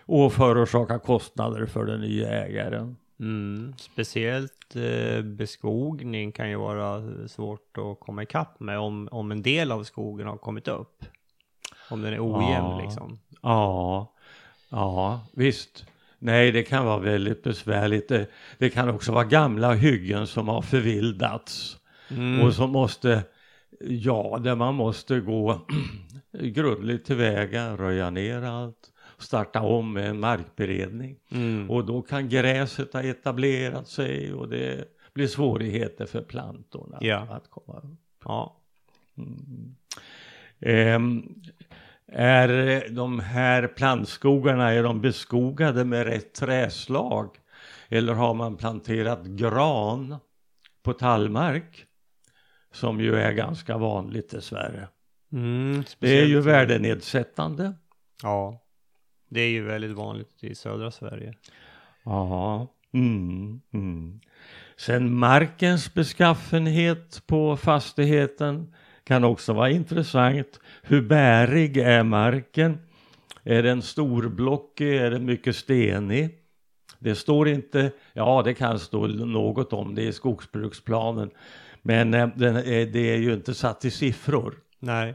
och 0.07 0.33
förorsaka 0.33 0.99
kostnader 0.99 1.66
för 1.66 1.85
den 1.85 2.01
nya 2.01 2.29
ägaren. 2.44 2.97
Mm. 3.21 3.75
Speciellt 3.79 4.77
eh, 4.77 5.23
beskogning 5.23 6.33
kan 6.33 6.51
ju 6.51 6.57
vara 6.57 7.03
svårt 7.29 7.79
att 7.79 8.01
komma 8.01 8.23
ikapp 8.23 8.61
med 8.61 8.79
om, 8.79 9.09
om 9.12 9.33
en 9.33 9.42
del 9.42 9.73
av 9.73 9.85
skogen 9.85 10.27
har 10.27 10.37
kommit 10.37 10.68
upp. 10.68 11.05
Om 11.90 12.03
den 12.03 12.12
är 12.12 12.21
ojämn 12.27 12.71
Ja. 12.71 12.81
liksom. 12.83 13.18
Ja, 13.42 14.12
ja 14.68 15.21
visst. 15.33 15.85
Nej, 16.18 16.52
det 16.52 16.62
kan 16.62 16.85
vara 16.87 16.98
väldigt 16.98 17.42
besvärligt. 17.42 18.09
Det, 18.09 18.26
det 18.59 18.70
kan 18.70 18.88
också 18.88 19.12
vara 19.12 19.24
gamla 19.24 19.72
hyggen 19.74 20.26
som 20.26 20.48
har 20.48 20.62
förvildats 20.62 21.74
Mm. 22.11 22.40
och 22.40 22.54
som 22.54 22.70
måste, 22.70 23.22
ja, 23.81 24.40
där 24.44 24.54
man 24.54 24.74
måste 24.74 25.20
gå 25.20 25.61
grundligt 26.33 27.07
tillväga, 27.07 27.76
röja 27.76 28.11
ner 28.11 28.42
allt, 28.42 28.92
starta 29.18 29.61
om 29.62 29.92
med 29.92 30.11
en 30.11 30.20
markberedning. 30.20 31.16
Mm. 31.31 31.70
Och 31.70 31.85
då 31.87 32.02
kan 32.02 32.28
gräset 32.28 32.92
ha 32.92 33.02
etablerat 33.02 33.88
sig 33.88 34.33
och 34.33 34.48
det 34.48 34.85
blir 35.14 35.26
svårigheter 35.26 36.07
för 36.07 36.20
plantorna 36.22 36.98
Ja. 37.00 37.26
att 37.31 37.50
komma 37.50 37.78
upp. 37.78 37.85
Ja. 38.24 38.57
Mm. 39.18 39.74
Ehm, 40.61 41.35
är 42.12 42.88
de 42.88 43.21
här 43.21 43.66
plantskogarna, 43.66 44.73
är 44.73 44.83
de 44.83 45.01
beskogade 45.01 45.85
med 45.85 46.07
rätt 46.07 46.35
träslag? 46.35 47.37
Eller 47.88 48.12
har 48.12 48.35
man 48.35 48.57
planterat 48.57 49.25
gran 49.25 50.16
på 50.83 50.92
tallmark? 50.92 51.85
Som 52.73 53.01
ju 53.01 53.16
är 53.16 53.33
ganska 53.33 53.79
vanligt 53.79 54.31
dessvärre. 54.31 54.88
Mm. 55.33 55.85
Det 55.99 56.21
är 56.21 56.27
ju 56.27 56.40
värdenedsättande. 56.40 57.75
Ja. 58.23 58.62
Det 59.29 59.40
är 59.40 59.49
ju 59.49 59.64
väldigt 59.64 59.97
vanligt 59.97 60.44
i 60.44 60.55
södra 60.55 60.90
Sverige. 60.90 61.35
Ja. 62.05 62.66
Mm, 62.92 63.61
mm. 63.73 64.21
Sen 64.77 65.14
markens 65.14 65.94
beskaffenhet 65.94 67.23
på 67.27 67.57
fastigheten 67.57 68.75
kan 69.09 69.25
också 69.25 69.53
vara 69.53 69.71
intressant. 69.71 70.61
Hur 70.83 71.03
bärig 71.03 71.77
är 71.77 72.03
marken? 72.03 72.79
Är 73.44 73.62
den 73.62 73.83
storblockig? 73.83 74.97
Är 74.97 75.11
den 75.11 75.25
mycket 75.25 75.57
stenig? 75.57 76.38
Det 76.99 77.14
står 77.14 77.49
inte, 77.49 77.92
ja 78.12 78.42
det 78.42 78.55
kan 78.55 78.79
stå 78.79 79.07
något 79.07 79.73
om 79.73 79.94
det 79.94 80.03
i 80.03 80.12
skogsbruksplanen. 80.12 81.31
Men 81.83 82.14
eh, 82.14 82.21
är, 82.21 82.87
det 82.92 83.14
är 83.14 83.16
ju 83.16 83.35
inte 83.35 83.55
satt 83.55 83.85
i 83.85 83.90
siffror. 83.90 84.55
Nej. 84.79 85.14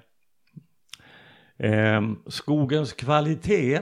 Eh, 1.58 2.01
skogens 2.27 2.93
kvalitet. 2.93 3.79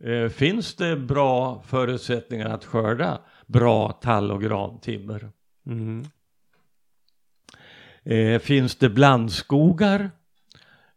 Eh, 0.00 0.28
finns 0.28 0.74
det 0.74 0.96
bra 0.96 1.62
förutsättningar 1.66 2.48
att 2.48 2.64
skörda 2.64 3.20
bra 3.46 3.92
tall 3.92 4.30
och 4.30 4.42
grantimmer? 4.42 5.30
Mm. 5.66 6.04
Eh, 8.04 8.38
finns 8.38 8.76
det 8.76 8.88
blandskogar? 8.88 10.10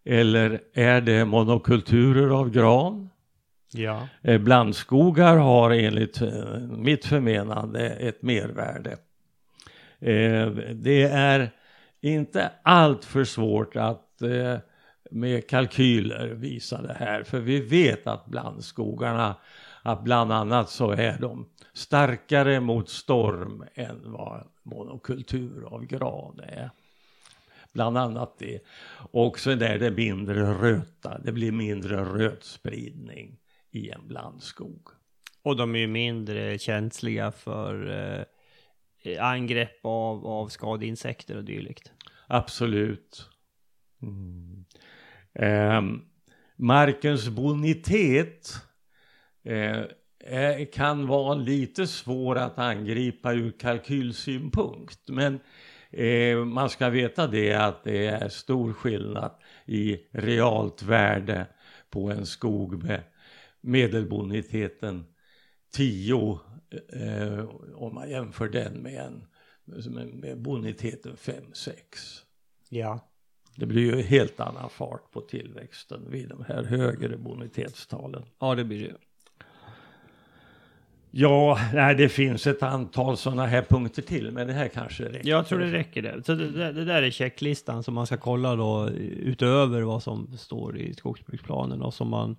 Eller 0.06 0.62
är 0.74 1.02
det 1.02 1.26
monokulturer 1.26 2.30
av 2.30 2.50
gran? 2.50 3.10
Ja. 3.74 4.08
Eh, 4.22 4.42
blandskogar 4.42 5.38
har 5.38 5.72
enligt 5.72 6.22
eh, 6.22 6.60
mitt 6.60 7.06
förmenande 7.06 7.90
ett 7.90 8.22
mervärde. 8.22 8.92
Eh, 10.00 10.48
det 10.74 11.04
är 11.04 11.50
inte 12.02 12.52
allt 12.64 13.06
för 13.06 13.24
svårt 13.24 13.76
att 13.76 14.22
eh, 14.22 14.58
med 15.12 15.50
kalkyler 15.50 16.28
visa 16.28 16.82
det 16.82 16.94
här. 16.94 17.24
För 17.24 17.40
vi 17.40 17.62
vet 17.62 18.08
att 18.08 18.26
blandskogarna, 18.26 19.36
att 19.82 20.04
bland 20.04 20.32
annat 20.32 20.70
så 20.70 20.92
är 20.92 21.18
de 21.20 21.50
starkare 21.74 22.60
mot 22.60 22.90
storm 22.90 23.64
än 23.74 24.02
vad 24.04 24.44
monokultur 24.64 25.66
av 25.74 25.86
gran 25.86 26.40
är. 26.40 26.70
Bland 27.78 27.98
annat 27.98 28.38
det. 28.38 28.60
Och 29.12 29.40
så 29.40 29.52
är 29.52 29.80
det 29.80 29.92
mindre 29.92 30.54
röta, 30.54 31.18
det 31.18 31.32
blir 31.32 31.52
mindre 31.52 32.04
rötspridning 32.04 33.40
i 33.72 33.90
en 33.90 34.08
blandskog. 34.08 34.88
Och 35.44 35.58
de 35.58 35.76
är 35.76 35.80
ju 35.80 35.88
mindre 35.88 36.60
känsliga 36.60 37.32
för 37.32 37.90
eh, 39.04 39.26
angrepp 39.26 39.80
av, 39.82 40.28
av 40.28 40.48
skadeinsekter 40.48 41.38
och 41.38 41.44
dylikt. 41.44 41.92
Absolut. 42.28 43.30
Mm. 44.02 44.66
Ehm, 45.34 46.02
markens 46.56 47.30
bonitet 47.30 48.54
eh, 49.44 50.66
kan 50.74 51.08
vara 51.08 51.34
lite 51.34 51.88
svår 51.88 52.38
att 52.38 52.60
angripa 52.60 53.34
ur 53.34 53.52
kalkylsynpunkt. 53.52 55.10
Men 55.10 55.40
eh, 55.92 56.46
man 56.46 56.70
ska 56.70 56.90
veta 56.90 57.28
det 57.28 57.54
att 57.54 57.84
det 57.84 58.08
är 58.08 58.30
stor 58.30 58.74
skillnad 58.74 59.32
i 59.66 59.98
realt 60.12 60.84
värde 60.84 61.46
på 61.90 62.12
en 62.12 62.26
skog 62.26 62.84
med 62.84 63.04
medelboniteten 63.62 65.06
10 65.74 66.40
eh, 66.94 67.46
om 67.76 67.96
man 67.96 68.10
jämför 68.10 68.48
den 68.50 68.74
med 68.74 69.02
en 69.02 69.28
med, 69.68 70.14
med 70.14 70.42
boniteten 70.42 71.16
5-6. 71.16 71.74
Ja. 72.70 73.00
Det 73.56 73.66
blir 73.66 73.96
ju 73.96 74.02
helt 74.02 74.40
annan 74.40 74.70
fart 74.70 75.12
på 75.12 75.22
tillväxten 75.22 76.12
vid 76.12 76.30
de 76.30 76.44
här 76.48 76.64
högre 76.64 77.18
bonitetstalen. 77.18 78.24
Ja, 78.40 78.56
det 78.56 78.64
blir 78.64 78.88
det. 78.88 78.98
Ja, 81.12 81.60
nej, 81.74 81.96
det 81.96 82.10
finns 82.10 82.48
ett 82.48 82.64
antal 82.64 83.18
sådana 83.18 83.46
här 83.46 83.62
punkter 83.62 84.02
till, 84.02 84.32
men 84.32 84.48
det 84.48 84.54
här 84.54 84.68
kanske 84.68 85.04
räcker. 85.04 85.30
Jag 85.30 85.48
tror 85.48 85.60
det 85.60 85.72
räcker 85.72 86.02
det. 86.02 86.24
Så 86.26 86.34
det, 86.34 86.72
det, 86.72 86.86
där 86.86 87.04
är 87.04 87.12
checklistan 87.12 87.84
som 87.84 87.94
man 87.94 88.06
ska 88.06 88.18
kolla 88.18 88.56
då 88.56 88.90
utöver 88.90 89.82
vad 89.82 90.04
som 90.04 90.38
står 90.38 90.78
i 90.78 90.94
skogsbruksplanen 90.94 91.82
och 91.82 91.94
som 91.94 92.10
man 92.10 92.36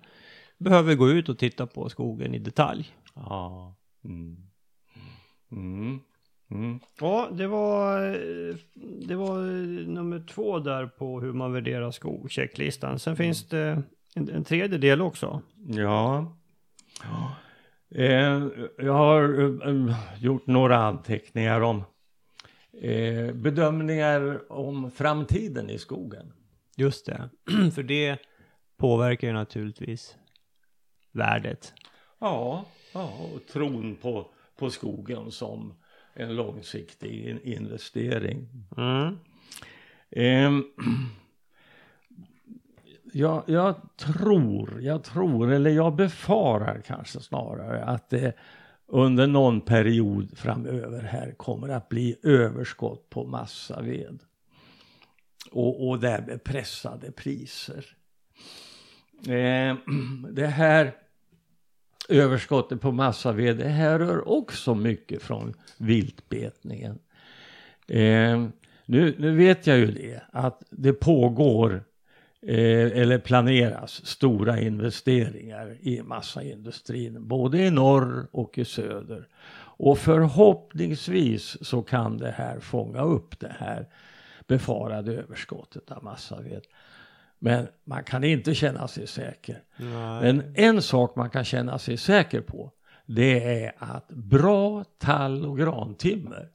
behöver 0.57 0.95
gå 0.95 1.09
ut 1.09 1.29
och 1.29 1.37
titta 1.37 1.67
på 1.67 1.89
skogen 1.89 2.35
i 2.35 2.39
detalj. 2.39 2.87
Ja. 3.15 3.75
Mm. 4.05 4.37
Mm. 5.51 5.99
Mm. 6.51 6.79
Ja, 6.99 7.29
det 7.31 7.47
var, 7.47 8.17
det 9.07 9.15
var 9.15 9.41
nummer 9.87 10.23
två 10.33 10.59
där 10.59 10.85
på 10.85 11.21
hur 11.21 11.33
man 11.33 11.53
värderar 11.53 11.91
skog, 11.91 12.31
checklistan. 12.31 12.99
Sen 12.99 13.15
finns 13.15 13.47
det 13.47 13.83
en, 14.15 14.29
en 14.29 14.43
tredje 14.43 14.77
del 14.77 15.01
också. 15.01 15.41
Ja. 15.67 16.35
Eh, 17.95 18.47
jag 18.77 18.93
har 18.93 19.43
eh, 19.67 19.95
gjort 20.19 20.47
några 20.47 20.77
anteckningar 20.77 21.61
om 21.61 21.83
eh, 22.81 23.33
bedömningar 23.33 24.51
om 24.51 24.91
framtiden 24.91 25.69
i 25.69 25.77
skogen. 25.77 26.33
Just 26.75 27.05
det, 27.05 27.29
för 27.75 27.83
det 27.83 28.17
påverkar 28.77 29.27
ju 29.27 29.33
naturligtvis 29.33 30.15
värdet. 31.11 31.73
Ja, 32.19 32.65
ja 32.93 33.13
och 33.33 33.47
tron 33.53 33.95
på, 33.95 34.27
på 34.57 34.69
skogen 34.69 35.31
som 35.31 35.73
en 36.13 36.35
långsiktig 36.35 37.27
in- 37.27 37.41
investering. 37.43 38.47
Mm. 38.77 40.63
Jag, 43.13 43.43
jag 43.47 43.75
tror, 43.97 44.81
jag 44.81 45.03
tror, 45.03 45.51
eller 45.51 45.69
jag 45.69 45.95
befarar 45.95 46.81
kanske 46.81 47.19
snarare 47.19 47.83
att 47.83 48.09
det 48.09 48.33
under 48.87 49.27
någon 49.27 49.61
period 49.61 50.37
framöver 50.37 51.01
här 51.01 51.31
kommer 51.31 51.69
att 51.69 51.89
bli 51.89 52.15
överskott 52.23 53.09
på 53.09 53.23
massaved. 53.23 54.19
Och, 55.51 55.89
och 55.89 55.99
därmed 55.99 56.43
pressade 56.43 57.11
priser. 57.11 57.85
Eh, 59.27 59.77
det 60.31 60.47
här 60.47 60.95
överskottet 62.09 62.81
på 62.81 62.91
massaved 62.91 63.57
det 63.57 63.67
härrör 63.67 64.29
också 64.29 64.75
mycket 64.75 65.21
från 65.21 65.53
viltbetningen. 65.77 66.99
Eh, 67.87 68.47
nu, 68.85 69.15
nu 69.17 69.35
vet 69.35 69.67
jag 69.67 69.77
ju 69.77 69.91
det 69.91 70.21
att 70.31 70.63
det 70.69 70.93
pågår 70.93 71.83
eh, 72.47 73.01
eller 73.01 73.19
planeras 73.19 74.05
stora 74.05 74.59
investeringar 74.59 75.77
i 75.79 76.01
massaindustrin 76.01 77.27
både 77.27 77.57
i 77.57 77.71
norr 77.71 78.27
och 78.31 78.57
i 78.57 78.65
söder. 78.65 79.27
Och 79.81 79.97
förhoppningsvis 79.97 81.67
så 81.67 81.81
kan 81.81 82.17
det 82.17 82.31
här 82.31 82.59
fånga 82.59 83.01
upp 83.01 83.39
det 83.39 83.55
här 83.59 83.87
befarade 84.47 85.13
överskottet 85.13 85.91
av 85.91 86.03
massaved. 86.03 86.63
Men 87.39 87.67
man 87.83 88.03
kan 88.03 88.23
inte 88.23 88.55
känna 88.55 88.87
sig 88.87 89.07
säker. 89.07 89.63
Nej. 89.77 90.21
Men 90.21 90.53
en 90.55 90.81
sak 90.81 91.15
man 91.15 91.29
kan 91.29 91.43
känna 91.43 91.79
sig 91.79 91.97
säker 91.97 92.41
på 92.41 92.71
det 93.15 93.63
är 93.63 93.73
att 93.77 94.07
bra 94.07 94.83
tall 94.83 95.45
och 95.45 95.57
grantimmer, 95.57 96.49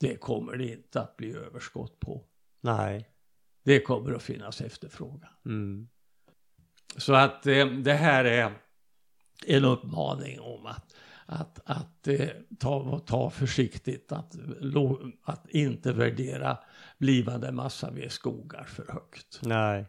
det 0.00 0.16
kommer 0.16 0.56
det 0.56 0.72
inte 0.72 1.00
att 1.00 1.16
bli 1.16 1.34
överskott 1.34 2.00
på. 2.00 2.24
Nej. 2.60 3.08
Det 3.62 3.80
kommer 3.80 4.12
att 4.12 4.22
finnas 4.22 4.60
efterfrågan. 4.60 5.30
Mm. 5.46 5.88
Så 6.96 7.14
att 7.14 7.46
eh, 7.46 7.66
det 7.66 7.94
här 7.94 8.24
är 8.24 8.52
en 9.46 9.64
uppmaning 9.64 10.40
om 10.40 10.66
att, 10.66 10.94
att, 11.26 11.60
att 11.64 12.08
eh, 12.08 12.28
ta, 12.58 12.98
ta 12.98 13.30
försiktigt, 13.30 14.12
att, 14.12 14.36
lo, 14.60 15.12
att 15.22 15.50
inte 15.50 15.92
värdera 15.92 16.58
blivande 16.98 17.52
massavedskogar 17.52 18.64
för 18.64 18.92
högt. 18.92 19.40
Nej. 19.42 19.86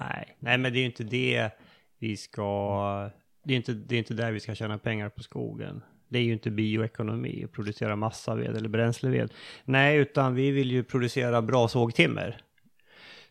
Nej. 0.00 0.36
Nej, 0.38 0.58
men 0.58 0.72
det 0.72 0.78
är 0.78 0.80
ju 0.80 0.86
inte 0.86 1.04
det 1.04 1.50
vi 1.98 2.16
ska... 2.16 3.10
Det 3.44 3.52
är 3.52 3.56
inte, 3.56 3.72
det 3.72 3.94
är 3.94 3.98
inte 3.98 4.14
där 4.14 4.32
vi 4.32 4.40
ska 4.40 4.54
tjäna 4.54 4.78
pengar 4.78 5.08
på 5.08 5.22
skogen. 5.22 5.82
Det 6.08 6.18
är 6.18 6.22
ju 6.22 6.32
inte 6.32 6.50
bioekonomi 6.50 7.44
att 7.44 7.52
producera 7.52 7.96
massaved 7.96 8.56
eller 8.56 8.68
bränsleved. 8.68 9.32
Nej, 9.64 9.96
utan 9.96 10.34
vi 10.34 10.50
vill 10.50 10.70
ju 10.70 10.84
producera 10.84 11.42
bra 11.42 11.68
sågtimmer. 11.68 12.42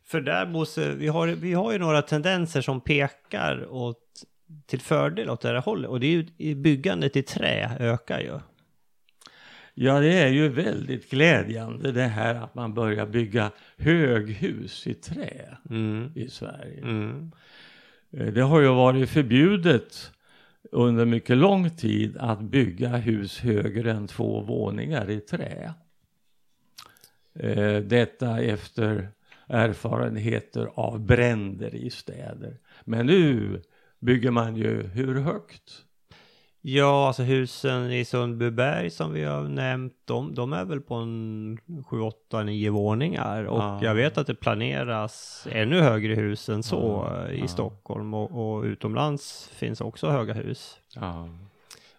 För 0.07 0.21
där 0.21 0.45
Bosse, 0.45 0.95
vi 0.95 1.07
har, 1.07 1.27
vi 1.27 1.53
har 1.53 1.71
ju 1.71 1.77
några 1.77 2.01
tendenser 2.01 2.61
som 2.61 2.81
pekar 2.81 3.67
åt, 3.71 4.23
till 4.65 4.81
fördel 4.81 5.29
åt 5.29 5.41
det 5.41 5.47
här 5.47 5.55
hållet. 5.61 5.89
Och 5.89 5.99
det 5.99 6.07
är 6.07 6.25
ju 6.37 6.55
byggandet 6.55 7.15
i 7.15 7.21
trä 7.23 7.77
ökar 7.79 8.19
ju. 8.19 8.39
Ja, 9.73 9.99
det 9.99 10.13
är 10.13 10.27
ju 10.27 10.49
väldigt 10.49 11.09
glädjande 11.09 11.91
det 11.91 12.03
här 12.03 12.35
att 12.35 12.55
man 12.55 12.73
börjar 12.73 13.05
bygga 13.05 13.51
höghus 13.77 14.87
i 14.87 14.93
trä 14.93 15.57
Mm. 15.69 16.11
i 16.15 16.29
Sverige. 16.29 16.81
Mm. 16.81 17.31
Eh, 18.11 18.25
Det 18.33 18.41
har 18.41 18.61
ju 18.61 18.67
varit 18.67 19.09
förbjudet 19.09 20.11
under 20.71 21.05
mycket 21.05 21.37
lång 21.37 21.69
tid 21.69 22.17
att 22.17 22.41
bygga 22.41 22.89
hus 22.97 23.39
högre 23.39 23.91
än 23.91 24.07
två 24.07 24.41
våningar 24.41 25.09
i 25.09 25.19
trä. 25.19 25.73
Eh, 27.39 27.77
Detta 27.81 28.39
efter 28.39 29.09
erfarenheter 29.47 30.69
av 30.75 30.99
bränder 30.99 31.75
i 31.75 31.89
städer. 31.89 32.57
Men 32.85 33.05
nu 33.05 33.61
bygger 33.99 34.31
man 34.31 34.55
ju 34.55 34.83
hur 34.87 35.19
högt? 35.19 35.83
Ja, 36.61 37.07
alltså 37.07 37.23
husen 37.23 37.91
i 37.91 38.05
Sundbyberg 38.05 38.89
som 38.89 39.13
vi 39.13 39.23
har 39.23 39.43
nämnt, 39.43 39.93
de, 40.05 40.35
de 40.35 40.53
är 40.53 40.65
väl 40.65 40.81
på 40.81 40.95
en 40.95 41.57
7, 41.89 41.99
8, 42.01 42.43
9 42.43 42.69
våningar. 42.69 43.43
Och 43.43 43.59
Ja. 43.59 43.79
jag 43.83 43.95
vet 43.95 44.17
att 44.17 44.27
det 44.27 44.35
planeras 44.35 45.47
ännu 45.51 45.81
högre 45.81 46.15
hus 46.15 46.49
än 46.49 46.63
så 46.63 47.07
Ja, 47.11 47.29
i 47.29 47.39
ja. 47.39 47.47
Stockholm. 47.47 48.13
Och, 48.13 48.57
och 48.57 48.63
utomlands 48.63 49.49
finns 49.53 49.81
också 49.81 50.09
höga 50.09 50.33
hus. 50.33 50.79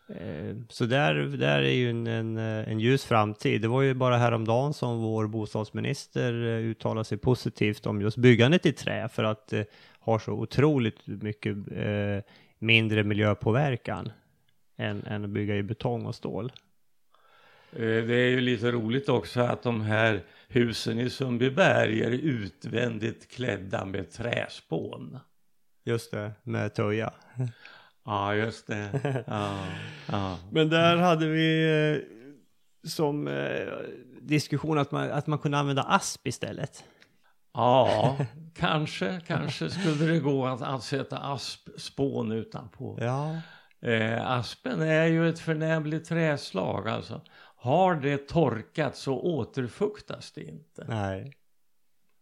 Eh, 0.08 0.56
Så 0.68 0.86
där, 0.86 1.14
där 1.14 1.62
är 1.62 1.72
ju 1.72 1.90
en, 1.90 2.06
en, 2.06 2.38
eh, 2.38 2.68
en 2.68 2.80
ljus 2.80 3.04
framtid. 3.04 3.62
Det 3.62 3.68
var 3.68 3.82
ju 3.82 3.94
bara 3.94 4.16
häromdagen 4.16 4.74
som 4.74 4.98
vår 4.98 5.26
bostadsminister 5.26 6.32
eh, 6.32 6.64
uttalade 6.64 7.04
sig 7.04 7.18
positivt 7.18 7.86
om 7.86 8.00
just 8.00 8.16
byggandet 8.16 8.66
i 8.66 8.72
trä 8.72 9.08
för 9.08 9.24
att 9.24 9.48
det 9.48 9.70
har 10.00 10.18
så 10.18 10.32
otroligt 10.32 11.06
mycket 11.06 11.56
mindre 12.58 13.04
miljöpåverkan 13.04 14.12
än, 14.76 15.06
än 15.06 15.24
att 15.24 15.30
bygga 15.30 15.56
i 15.56 15.62
betong 15.62 16.06
och 16.06 16.14
stål. 16.14 16.52
Det 17.70 18.14
är 18.14 18.30
ju 18.30 18.40
lite 18.40 18.70
roligt 18.70 19.08
också 19.08 19.40
att 19.40 19.62
de 19.62 19.80
här 19.80 20.22
husen 20.48 21.00
i 21.00 21.10
Sundbyberg 21.10 22.02
är 22.02 22.10
utvändigt 22.10 23.30
klädda 23.30 23.84
med 23.84 24.10
träspån. 24.10 25.18
Just 25.84 26.10
det, 26.10 26.32
med 26.42 26.74
töja. 26.74 27.12
Ja, 28.08 28.34
just 28.34 28.66
det. 28.66 29.24
Ja, 29.26 29.58
ja. 30.06 30.38
Men 30.50 30.68
där 30.68 30.96
hade 30.96 31.28
vi 31.28 31.64
eh, 31.92 32.88
som 32.88 33.28
eh, 33.28 33.66
diskussion 34.20 34.78
att 34.78 34.90
man, 34.90 35.10
att 35.10 35.26
man 35.26 35.38
kunde 35.38 35.58
använda 35.58 35.82
asp 35.82 36.26
istället. 36.26 36.84
ja 37.54 38.16
kanske, 38.54 39.20
kanske 39.26 39.70
skulle 39.70 40.12
det 40.12 40.18
gå 40.18 40.46
att, 40.46 40.62
att 40.62 40.82
sätta 40.82 41.18
aspspån 41.18 42.32
utanpå. 42.32 42.98
Ja. 43.00 43.36
Eh, 43.88 44.30
aspen 44.30 44.80
är 44.80 45.04
ju 45.04 45.28
ett 45.28 45.38
förnämligt 45.38 46.08
träslag 46.08 46.88
alltså. 46.88 47.20
Har 47.56 47.94
det 47.94 48.28
torkat 48.28 48.96
så 48.96 49.20
återfuktas 49.20 50.32
det 50.32 50.42
inte. 50.42 50.84
Nej. 50.88 51.37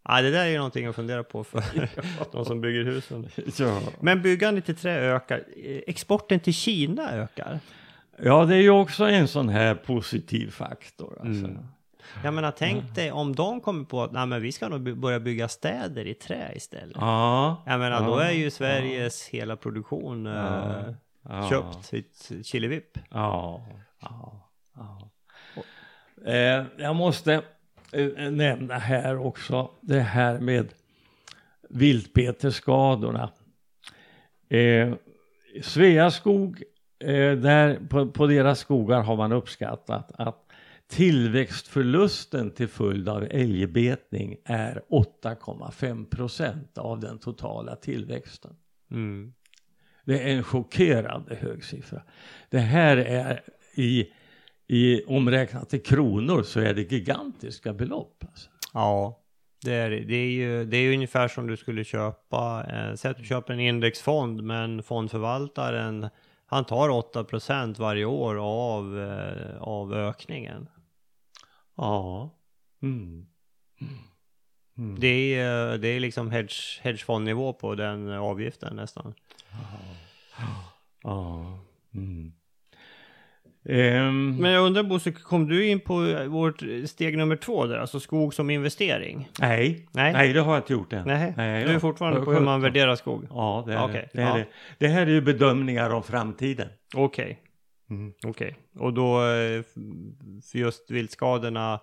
Ja, 0.09 0.23
det 0.23 0.31
där 0.31 0.45
är 0.45 0.49
ju 0.49 0.57
någonting 0.57 0.87
att 0.87 0.97
fundera 0.97 1.25
på 1.25 1.45
för 1.45 1.63
de 2.33 2.45
som 2.45 2.61
bygger 2.61 2.85
husen. 2.85 3.29
Ja. 3.59 3.81
Men 4.01 4.23
byggandet 4.23 4.69
i 4.69 4.75
trä 4.75 4.95
ökar. 5.01 5.37
Eh, 5.57 5.81
Exporten 5.87 6.41
till 6.41 6.55
Kina 6.55 7.13
ökar. 7.13 7.59
ja, 8.23 8.45
det 8.45 8.55
är 8.57 8.61
ju 8.61 8.71
också 8.71 9.05
en 9.05 9.29
sån 9.29 9.49
här 9.49 9.75
positiv 9.75 10.51
faktor. 10.51 11.19
Alltså. 11.21 11.45
Mm. 11.47 11.59
Jag 12.25 12.35
menar, 12.35 12.51
tänk 12.51 12.95
dig 12.95 13.13
om 13.13 13.35
de 13.35 13.61
kommer 13.61 13.85
på 13.85 14.03
att 14.03 14.13
nej, 14.13 14.27
men 14.27 14.43
vi 14.43 14.53
ska 14.53 14.69
nog 14.69 14.97
börja 14.99 15.21
bygga 15.21 15.49
städer 15.49 16.07
i 16.07 16.15
trä 16.15 16.53
istället. 16.55 16.97
Ja, 17.01 17.63
Jag 17.67 17.79
menar, 17.81 18.03
Ja, 18.03 18.07
då 18.09 18.19
är 18.19 18.31
ju 18.31 18.51
Sveriges 18.51 19.27
hela 19.29 19.57
produktion 19.57 20.27
eh, 20.27 20.33
Ja, 20.33 20.85
ja. 21.29 21.49
köpt 21.51 21.95
i 21.95 22.05
Killevipp. 22.45 22.99
Ja, 23.11 23.67
ja, 24.01 24.49
ja. 24.75 25.11
Eh, 26.33 26.65
jag 26.79 26.97
måste 26.97 27.35
eh, 27.35 27.41
nämna 28.31 28.75
här 28.75 29.17
också 29.17 29.71
det 29.81 30.01
här 30.01 30.41
med 30.41 30.75
viltbetesskadorna. 31.71 33.33
Eh, 34.49 34.95
Sveaskog, 35.63 36.63
eh, 36.99 37.33
där 37.33 37.81
på, 37.89 38.07
på 38.07 38.27
deras 38.27 38.59
skogar 38.59 39.03
har 39.03 39.17
man 39.17 39.33
uppskattat 39.33 40.13
att 40.15 40.43
tillväxtförlusten 40.89 42.51
till 42.51 42.69
följd 42.69 43.09
av 43.09 43.27
älgbetning 43.31 44.37
är 44.45 44.83
8,5 44.89 46.05
procent 46.05 46.79
av 46.79 47.01
den 47.01 47.19
totala 47.19 47.77
tillväxten. 47.77 48.57
Mm. 48.91 49.33
Det 50.05 50.23
är 50.23 50.37
en 50.37 50.43
chockerande 50.43 51.35
hög 51.35 51.65
siffra. 51.65 52.03
Det 52.51 52.59
här 52.59 52.97
är 52.97 53.41
i, 53.75 54.13
i 54.69 55.05
omräknat 55.05 55.75
i 55.75 55.79
kronor 55.79 56.43
så 56.43 56.61
är 56.61 56.75
det 56.75 56.93
gigantiska 56.93 57.73
belopp. 57.73 58.25
Alltså. 58.29 58.51
Ja, 58.73 59.23
det 59.65 59.73
är 59.73 59.91
det. 59.91 60.17
är 60.17 60.31
ju 60.31 60.65
det 60.65 60.77
är 60.77 60.81
ju 60.83 60.95
ungefär 60.95 61.29
som 61.29 61.47
du 61.47 61.57
skulle 61.57 61.85
köpa, 61.85 62.67
eh, 62.71 62.95
säg 62.95 63.11
att 63.11 63.17
du 63.17 63.25
köper 63.25 63.53
en 63.53 63.61
indexfond, 63.61 64.43
men 64.43 64.83
fondförvaltaren 64.83 66.09
han 66.47 66.65
tar 66.65 66.89
8% 66.89 67.79
varje 67.79 68.05
år 68.05 68.37
av, 68.41 69.01
eh, 69.01 69.63
av 69.63 69.95
ökningen. 69.95 70.69
Ja. 71.77 72.31
Mm. 72.83 73.27
Mm. 74.79 75.01
Det 75.01 75.35
är, 75.35 75.79
det 75.79 75.89
är 75.89 76.01
liksom 76.01 76.31
hedge, 76.31 76.81
hedgefondnivå 76.83 77.53
på 77.53 77.75
den 77.75 78.13
avgiften 78.13 78.77
nästan. 78.77 79.15
Ja. 81.03 81.59
Mm. 81.95 82.33
Ehm, 83.69 84.37
Men 84.37 84.51
jag 84.51 84.67
undrar 84.67 84.83
Bosse, 84.83 85.13
kom 85.13 85.49
du 85.49 85.67
in 85.67 85.81
på 85.81 86.25
vårt 86.29 86.63
steg 86.87 87.19
nummer 87.19 87.37
två 87.37 87.67
där, 87.67 87.79
alltså 87.79 88.01
skog 88.01 88.35
som 88.35 88.51
investering? 88.51 89.29
nej. 89.41 89.89
Nej. 89.93 90.13
nej, 90.13 90.33
det 90.33 90.41
har 90.41 90.53
jag 90.55 90.61
inte 90.63 90.73
gjort 90.73 90.93
än. 90.93 91.07
Nej, 91.07 91.35
du 91.65 91.71
är 91.73 91.79
fortfarande 91.79 92.21
på 92.21 92.33
hur 92.33 92.41
man 92.41 92.61
värderar 92.61 92.97
skog? 92.97 93.27
Ja, 93.31 93.65
det 93.67 93.73
är 93.75 93.85
Okej, 93.85 94.09
det. 94.13 94.19
Det, 94.19 94.23
är 94.23 94.29
ja. 94.29 94.35
det. 94.37 94.47
det 94.79 94.89
här 94.89 95.03
är 95.07 95.11
ju 95.11 95.21
bedömningar 95.21 95.91
om 95.91 96.03
framtiden. 96.03 96.69
Okej, 96.95 97.41
Mm. 97.91 98.13
okej. 98.27 98.57
Och 98.79 98.93
då, 98.93 99.17
eh, 99.23 99.63
för 100.51 100.59
just 100.59 100.91
viltskadorna, 100.91 101.81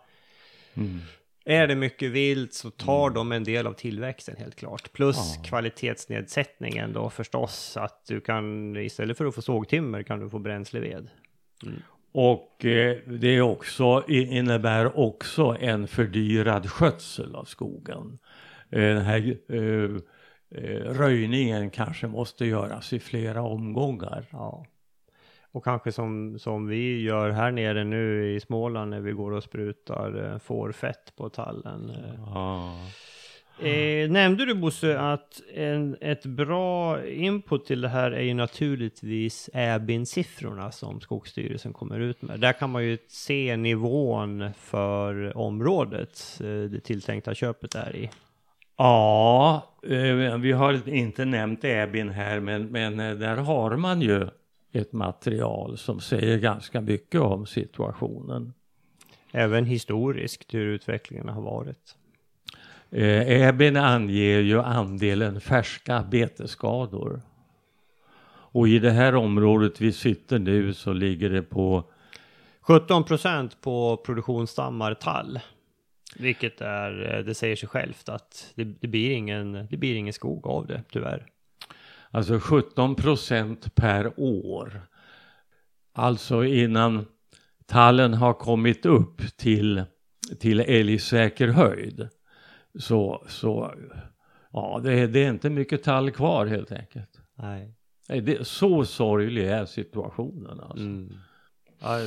Mm. 0.77 0.99
Är 1.45 1.67
det 1.67 1.75
mycket 1.75 2.11
vilt 2.11 2.53
så 2.53 2.69
tar 2.69 3.09
de 3.09 3.31
en 3.31 3.43
del 3.43 3.67
av 3.67 3.73
tillväxten 3.73 4.35
helt 4.37 4.55
klart. 4.55 4.93
Plus 4.93 5.17
Ja. 5.37 5.43
kvalitetsnedsättningen 5.49 6.93
då 6.93 7.09
förstås. 7.09 7.77
Att 7.77 8.05
du 8.07 8.19
kan, 8.21 8.75
istället 8.77 9.17
för 9.17 9.25
att 9.25 9.35
få 9.35 9.41
sågtimmer 9.41 10.03
kan 10.03 10.19
du 10.19 10.29
få 10.29 10.39
bränsleved. 10.39 11.07
Och 12.11 12.65
eh, 12.65 12.97
det 13.05 13.27
är 13.27 13.41
också, 13.41 14.03
innebär 14.07 14.97
också 14.99 15.57
en 15.59 15.87
fördyrad 15.87 16.69
skötsel 16.69 17.35
av 17.35 17.43
skogen. 17.43 18.19
Eh, 18.69 18.81
den 18.81 19.01
här 19.01 19.37
eh, 19.47 19.89
eh, 20.61 20.93
röjningen 20.93 21.69
kanske 21.69 22.07
måste 22.07 22.45
göras 22.45 22.93
i 22.93 22.99
flera 22.99 23.41
omgångar. 23.41 24.25
Ja. 24.31 24.65
Och 25.51 25.63
kanske 25.63 25.91
som, 25.91 26.39
som 26.39 26.67
vi 26.67 27.01
gör 27.01 27.29
här 27.29 27.51
nere 27.51 27.83
nu 27.83 28.33
i 28.35 28.39
Småland 28.39 28.89
när 28.89 29.01
vi 29.01 29.11
går 29.11 29.31
och 29.31 29.43
sprutar 29.43 30.31
eh, 30.31 30.39
fårfett 30.39 31.15
på 31.15 31.29
tallen. 31.29 31.91
Ja. 32.17 32.73
Eh, 33.59 34.11
nämnde 34.11 34.45
du 34.45 34.53
Bosse 34.53 34.99
att 34.99 35.41
en, 35.55 35.97
ett 36.01 36.25
bra 36.25 37.05
input 37.05 37.65
till 37.65 37.81
det 37.81 37.89
här 37.89 38.11
är 38.11 38.21
ju 38.21 38.33
naturligtvis 38.33 39.49
äbin-siffrorna 39.53 40.71
som 40.71 41.01
Skogsstyrelsen 41.01 41.73
kommer 41.73 41.99
ut 41.99 42.21
med. 42.21 42.39
Där 42.39 42.53
kan 42.53 42.69
man 42.69 42.85
ju 42.85 42.97
se 43.07 43.57
nivån 43.57 44.53
för 44.53 45.37
området 45.37 46.39
eh, 46.39 46.47
det 46.47 46.79
tilltänkta 46.79 47.35
köpet 47.35 47.75
är 47.75 47.95
i. 47.95 48.09
Ja, 48.77 49.73
eh, 49.83 50.37
vi 50.37 50.51
har 50.51 50.89
inte 50.89 51.25
nämnt 51.25 51.63
Äbin 51.63 52.09
här 52.09 52.39
men, 52.39 52.65
men 52.65 52.99
eh, 52.99 53.15
där 53.15 53.37
har 53.37 53.77
man 53.77 54.01
ju 54.01 54.27
ett 54.71 54.93
material 54.93 55.77
som 55.77 55.99
säger 55.99 56.37
ganska 56.37 56.81
mycket 56.81 57.21
om 57.21 57.45
situationen. 57.45 58.53
Även 59.31 59.65
historiskt 59.65 60.53
hur 60.53 60.65
utvecklingen 60.65 61.29
har 61.29 61.41
varit. 61.41 61.95
Eh, 62.95 63.41
Äben 63.47 63.77
anger 63.77 64.39
ju 64.39 64.61
andelen 64.61 65.41
färska 65.41 66.03
betesskador. 66.11 67.21
Och 68.25 68.67
i 68.67 68.79
det 68.79 68.91
här 68.91 69.15
området 69.15 69.81
vi 69.81 69.91
sitter 69.91 70.39
nu 70.39 70.73
så 70.73 70.93
ligger 70.93 71.29
det 71.29 71.41
på 71.41 71.91
17 72.61 73.03
procent 73.03 73.61
på 73.61 73.97
produktionsstammar 73.97 74.93
tall. 74.93 75.39
Vilket 76.15 76.61
är, 76.61 77.17
eh, 77.17 77.25
det 77.25 77.35
säger 77.35 77.55
sig 77.55 77.69
självt 77.69 78.09
att 78.09 78.51
det, 78.55 78.63
det, 78.63 78.87
blir 78.87 79.11
ingen, 79.11 79.67
det 79.69 79.77
blir 79.77 79.95
ingen 79.95 80.13
skog 80.13 80.47
av 80.47 80.67
det, 80.67 80.83
tyvärr. 80.91 81.25
Alltså 82.11 82.39
17 82.39 82.95
procent 82.95 83.75
per 83.75 84.13
år. 84.19 84.81
Alltså 85.93 86.45
innan 86.45 87.05
tallen 87.65 88.13
har 88.13 88.33
kommit 88.33 88.85
upp 88.85 89.21
till, 89.37 89.83
till 90.39 90.59
älgsäker 90.59 91.47
höjd. 91.47 92.09
Så, 92.79 93.23
så 93.27 93.73
ja, 94.51 94.81
det 94.83 94.93
är, 94.93 95.07
det 95.07 95.23
är 95.25 95.29
inte 95.29 95.49
mycket 95.49 95.83
tall 95.83 96.11
kvar 96.11 96.45
helt 96.45 96.71
enkelt. 96.71 97.09
Nej. 97.35 97.73
Det, 98.07 98.47
så 98.47 98.85
sorglig 98.85 99.47
är 99.47 99.65
situationen 99.65 100.59
alltså. 100.59 100.85
Mm. 100.85 101.13
Ja, 101.81 101.97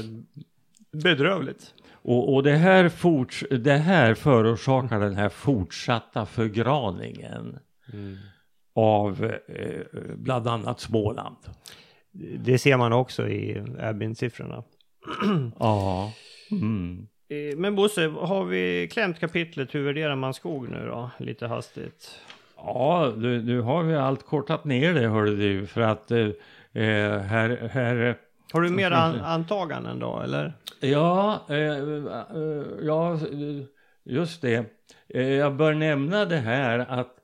bedrövligt. 0.93 1.75
Och, 1.93 2.35
och 2.35 2.43
det, 2.43 2.57
här 2.57 2.89
forts, 2.89 3.45
det 3.51 3.77
här 3.77 4.15
förorsakar 4.15 5.01
den 5.01 5.15
här 5.15 5.29
fortsatta 5.29 6.27
förgraningen 6.27 7.59
Mm. 7.93 8.17
av 8.75 9.25
eh, 9.49 9.81
bland 10.17 10.49
annat 10.49 10.81
Småland. 10.81 11.37
Det 12.39 12.59
ser 12.59 12.77
man 12.77 12.93
också 12.93 13.29
i 13.29 13.63
Abbin-siffrorna. 13.81 14.65
Ja. 15.59 16.13
Mm. 16.51 17.07
Eh, 17.29 17.57
Men 17.57 17.75
Bosse, 17.75 18.07
har 18.09 18.45
vi 18.45 18.89
klämt 18.93 19.21
kapitlet 19.21 19.75
hur 19.75 19.85
värderar 19.85 20.17
man 20.17 20.35
skog 20.35 20.69
nu 20.69 20.87
då? 20.87 21.11
Lite 21.19 21.47
hastigt. 21.47 22.21
Ja, 22.57 23.13
nu, 23.17 23.43
nu 23.43 23.61
har 23.61 23.83
vi 23.83 23.95
allt 23.97 24.27
kortat 24.27 24.65
ner 24.65 24.95
det 24.95 25.09
hörde 25.09 25.37
du 25.37 25.67
för 25.67 25.81
att 25.81 26.11
eh, 26.11 26.19
eh, 26.73 27.19
här, 27.21 27.69
här 27.73 28.17
Har 28.53 28.61
du 28.61 28.71
mer 28.71 28.91
an 28.91 29.21
antaganden 29.25 29.99
då, 29.99 30.21
eller? 30.21 30.53
Ja, 30.81 31.47
eh, 31.49 31.57
eh, 31.57 32.63
ja, 32.83 33.19
just 34.05 34.43
det. 34.43 34.65
Jag 35.39 35.57
bör 35.57 35.75
nämna 35.75 36.25
det 36.25 36.37
här 36.37 36.79
att 36.79 37.17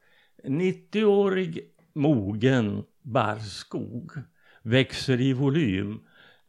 90-årig 0.45 1.61
mogen 1.95 2.83
barrskog 3.03 4.13
växer 4.63 5.21
i 5.21 5.33
volym 5.33 6.01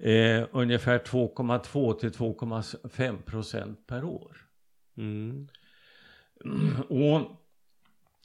eh, 0.04 0.46
ungefär 0.52 1.00
2,2 1.00 2.00
till 2.00 2.10
2,5 2.10 3.22
procent 3.22 3.88
per 3.88 4.04
år. 4.04 4.38
Mm. 4.98 5.48
Och 6.90 7.22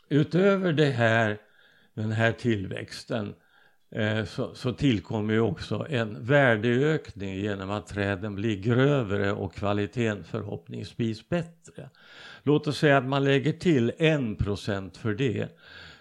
utöver 0.08 0.72
det 0.72 0.90
här, 0.90 1.38
den 1.94 2.12
här 2.12 2.32
tillväxten 2.32 3.34
eh, 3.90 4.24
så, 4.24 4.54
så 4.54 4.72
tillkommer 4.72 5.34
ju 5.34 5.40
också 5.40 5.86
en 5.90 6.24
värdeökning 6.24 7.34
genom 7.34 7.70
att 7.70 7.86
träden 7.86 8.34
blir 8.34 8.56
grövre 8.56 9.32
och 9.32 9.54
kvaliteten 9.54 10.24
förhoppningsvis 10.24 11.28
bättre. 11.28 11.90
Låt 12.42 12.66
oss 12.66 12.78
säga 12.78 12.98
att 12.98 13.06
man 13.06 13.24
lägger 13.24 13.52
till 13.52 13.92
en 13.98 14.36
procent 14.36 14.96
för 14.96 15.14
det 15.14 15.48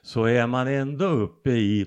så 0.02 0.26
är 0.26 0.48
man 0.48 0.68
ändå 0.68 1.06
uppe 1.06 1.50
i 1.52 1.86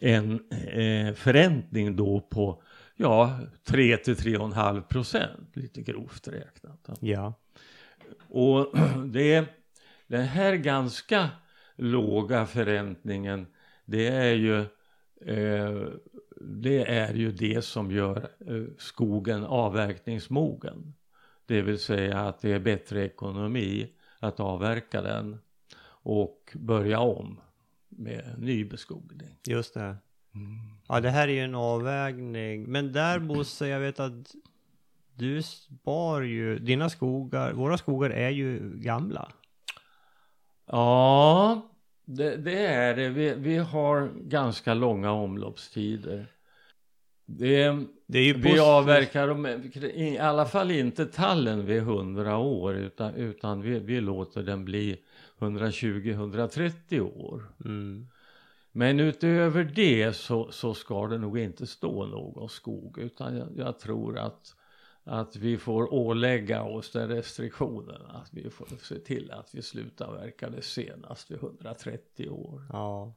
en 0.00 0.32
eh, 0.50 1.14
förräntning 1.14 1.96
då 1.96 2.20
på 2.20 2.62
ja, 3.02 3.38
3 3.64 3.96
till 3.96 4.14
3,5 4.14 4.82
procent 4.82 5.56
lite 5.56 5.82
grovt 5.82 6.28
räknat. 6.28 6.88
Ja. 7.00 7.34
Och 8.28 8.74
det, 9.06 9.46
den 10.06 10.22
här 10.22 10.56
ganska 10.56 11.30
låga 11.76 12.46
förräntningen 12.46 13.46
det 13.84 14.08
är 14.08 14.34
ju 14.34 14.60
eh, 15.20 15.88
det 16.40 16.84
är 16.90 17.14
ju 17.14 17.32
det 17.32 17.64
som 17.64 17.90
gör 17.90 18.28
eh, 18.46 18.64
skogen 18.78 19.44
avverkningsmogen. 19.44 20.94
Det 21.46 21.62
vill 21.62 21.78
säga 21.78 22.18
att 22.18 22.40
det 22.40 22.52
är 22.52 22.58
bättre 22.58 23.04
ekonomi 23.04 23.92
att 24.18 24.40
avverka 24.40 25.02
den 25.02 25.38
och 25.84 26.52
börja 26.54 27.00
om 27.00 27.40
med 27.88 28.34
nybeskogning. 28.38 29.38
Just 29.46 29.74
det. 29.74 29.96
Ja, 30.88 31.00
det 31.00 31.10
här 31.10 31.28
är 31.28 31.32
ju 31.32 31.40
en 31.40 31.54
avvägning. 31.54 32.64
Men 32.64 32.92
där 32.92 33.18
Bosse, 33.18 33.68
jag 33.68 33.80
vet 33.80 34.00
att 34.00 34.34
du 35.14 35.42
spar 35.42 36.20
ju, 36.22 36.58
dina 36.58 36.90
skogar, 36.90 37.52
våra 37.52 37.78
skogar 37.78 38.10
är 38.10 38.30
ju 38.30 38.72
gamla. 38.74 39.32
Ja, 40.66 41.62
det, 42.04 42.36
det 42.36 42.66
är 42.66 42.96
det. 42.96 43.08
Vi, 43.08 43.34
vi 43.34 43.56
har 43.56 44.10
ganska 44.16 44.74
långa 44.74 45.12
omloppstider. 45.12 46.26
Det, 47.26 47.86
Det 48.06 48.18
är 48.18 48.22
ju 48.22 48.32
vi 48.32 48.58
avverkar 48.58 49.28
dem, 49.28 49.46
i 49.94 50.18
alla 50.18 50.46
fall 50.46 50.70
inte 50.70 51.06
tallen 51.06 51.66
vid 51.66 51.78
100 51.78 52.36
år 52.38 52.74
utan, 52.74 53.14
utan 53.14 53.62
vi, 53.62 53.78
vi 53.78 54.00
låter 54.00 54.42
den 54.42 54.64
bli 54.64 54.96
120-130 55.38 57.00
år. 57.00 57.42
Mm. 57.64 58.06
Men 58.72 59.00
utöver 59.00 59.64
det 59.64 60.12
så, 60.12 60.52
så 60.52 60.74
ska 60.74 61.06
det 61.06 61.18
nog 61.18 61.38
inte 61.38 61.66
stå 61.66 62.06
någon 62.06 62.48
skog 62.48 62.98
utan 62.98 63.36
jag, 63.36 63.48
jag 63.56 63.78
tror 63.78 64.18
att, 64.18 64.56
att 65.04 65.36
vi 65.36 65.58
får 65.58 65.94
ålägga 65.94 66.62
oss 66.62 66.92
den 66.92 67.08
restriktionen 67.08 68.02
att 68.06 68.28
vi 68.32 68.50
får 68.50 68.66
se 68.82 68.98
till 68.98 69.30
att 69.30 69.54
vi 69.54 69.62
slutar 69.62 70.12
verka 70.12 70.50
det 70.50 70.62
senast 70.62 71.30
vid 71.30 71.38
130 71.38 72.28
år. 72.28 72.66
Ja. 72.72 73.14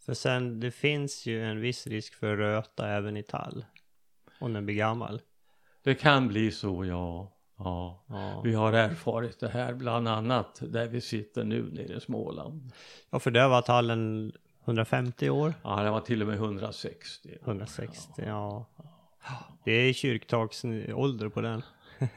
För 0.00 0.14
sen, 0.14 0.60
det 0.60 0.70
finns 0.70 1.26
ju 1.26 1.44
en 1.44 1.60
viss 1.60 1.86
risk 1.86 2.14
för 2.14 2.36
röta 2.36 2.88
även 2.88 3.16
i 3.16 3.22
tall. 3.22 3.64
Om 4.40 4.52
den 4.52 4.64
blir 4.66 4.74
gammal. 4.74 5.20
Det 5.82 5.94
kan 5.94 6.28
bli 6.28 6.50
så, 6.50 6.84
ja. 6.84 7.32
ja. 7.58 8.04
Ja, 8.08 8.40
Vi 8.44 8.54
har 8.54 8.72
erfarit 8.72 9.40
det 9.40 9.48
här 9.48 9.74
bland 9.74 10.08
annat 10.08 10.62
där 10.62 10.88
vi 10.88 11.00
sitter 11.00 11.44
nu 11.44 11.62
nere 11.72 11.96
i 11.96 12.00
Småland. 12.00 12.72
ja 13.10 13.18
för 13.18 13.30
där 13.30 13.48
var 13.48 13.62
tallen 13.62 14.32
150 14.68 15.30
år. 15.30 15.54
Ja, 15.62 15.82
det 15.82 15.90
var 15.90 16.00
till 16.00 16.22
och 16.22 16.28
med 16.28 16.36
160. 16.36 17.28
160, 17.44 18.22
ja. 18.26 18.66
Det 19.64 19.72
är 19.72 19.92
kyrktaksålder 19.92 21.28
på 21.28 21.40
den. 21.40 21.62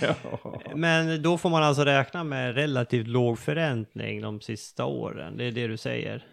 Ja. 0.00 0.60
Men 0.74 1.22
då 1.22 1.38
får 1.38 1.50
man 1.50 1.62
alltså 1.62 1.84
räkna 1.84 2.24
med 2.24 2.54
relativt 2.54 3.06
låg 3.06 3.38
förräntning 3.38 4.20
de 4.20 4.40
sista 4.40 4.84
åren. 4.84 5.36
Det 5.36 5.44
är 5.44 5.52
det 5.52 5.66
du 5.66 5.76
säger. 5.76 6.26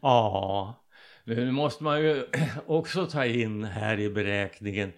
Ja, 0.00 0.74
nu 1.24 1.50
måste 1.50 1.84
man 1.84 2.02
ju 2.02 2.26
också 2.66 3.06
ta 3.06 3.26
in 3.26 3.64
här 3.64 4.00
i 4.00 4.10
beräkningen 4.10 4.92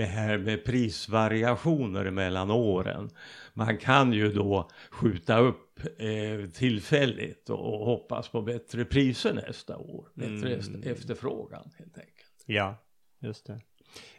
det 0.00 0.06
här 0.06 0.38
med 0.38 0.64
prisvariationer 0.64 2.10
mellan 2.10 2.50
åren. 2.50 3.10
Man 3.54 3.78
kan 3.78 4.12
ju 4.12 4.32
då 4.32 4.70
skjuta 4.90 5.38
upp 5.38 5.80
eh, 5.98 6.50
tillfälligt 6.50 7.50
och, 7.50 7.74
och 7.80 7.86
hoppas 7.86 8.28
på 8.28 8.42
bättre 8.42 8.84
priser 8.84 9.34
nästa 9.34 9.76
år. 9.76 10.08
Bättre 10.14 10.54
Mm. 10.54 10.82
efterfrågan 10.92 11.70
helt 11.78 11.98
enkelt. 11.98 12.44
Ja, 12.46 12.76
just 13.18 13.46
det. 13.46 13.60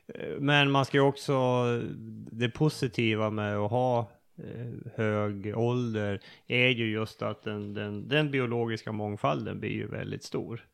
Eh, 0.08 0.40
Men 0.40 0.72
man 0.72 0.86
ska 0.86 0.98
ju 0.98 1.04
också, 1.04 1.66
det 2.32 2.50
positiva 2.50 3.30
med 3.30 3.58
att 3.58 3.72
ha 3.72 4.12
eh, 4.38 4.92
hög 4.96 5.58
ålder 5.58 6.20
är 6.48 6.70
ju 6.70 6.92
just 6.92 7.22
att 7.22 7.44
den, 7.44 7.74
den, 7.74 8.08
den 8.08 8.32
biologiska 8.32 8.92
mångfalden 8.92 9.60
blir 9.60 9.72
ju 9.72 9.88
väldigt 9.88 10.24
stor. 10.24 10.66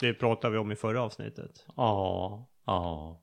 Det 0.00 0.14
pratade 0.14 0.52
vi 0.52 0.58
om 0.58 0.72
i 0.72 0.76
förra 0.76 1.02
avsnittet. 1.02 1.66
Ja, 1.76 2.48
ja. 2.64 3.20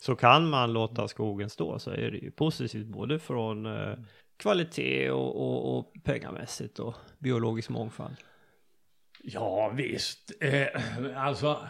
Så 0.00 0.16
kan 0.16 0.48
man 0.48 0.72
låta 0.72 1.08
skogen 1.08 1.50
stå 1.50 1.78
så 1.78 1.90
är 1.90 2.10
det 2.10 2.18
ju 2.18 2.30
positivt 2.30 2.86
både 2.86 3.18
från 3.18 3.66
eh, 3.66 3.94
kvalitet 4.36 5.10
och, 5.10 5.36
och, 5.36 5.78
och 5.78 5.92
pengamässigt 6.04 6.78
och 6.78 6.94
biologisk 7.18 7.68
mångfald. 7.68 8.16
Ja 9.22 9.68
visst, 9.68 10.32
eh, 10.40 10.66
alltså 11.26 11.66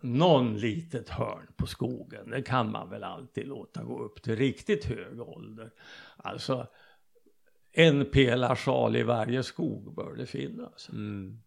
någon 0.00 0.56
litet 0.56 1.08
hörn 1.08 1.46
på 1.56 1.66
skogen, 1.66 2.30
det 2.30 2.42
kan 2.42 2.70
man 2.70 2.90
väl 2.90 3.04
alltid 3.04 3.48
låta 3.48 3.84
gå 3.84 3.98
upp 3.98 4.22
till 4.22 4.36
riktigt 4.36 4.84
hög 4.84 5.20
ålder. 5.20 5.70
Alltså 6.16 6.66
en 7.72 8.10
pelarsal 8.10 8.96
i 8.96 9.02
varje 9.02 9.42
skog 9.42 9.94
bör 9.94 10.14
det 10.14 10.26
finnas. 10.26 10.88
Mm. 10.92 11.40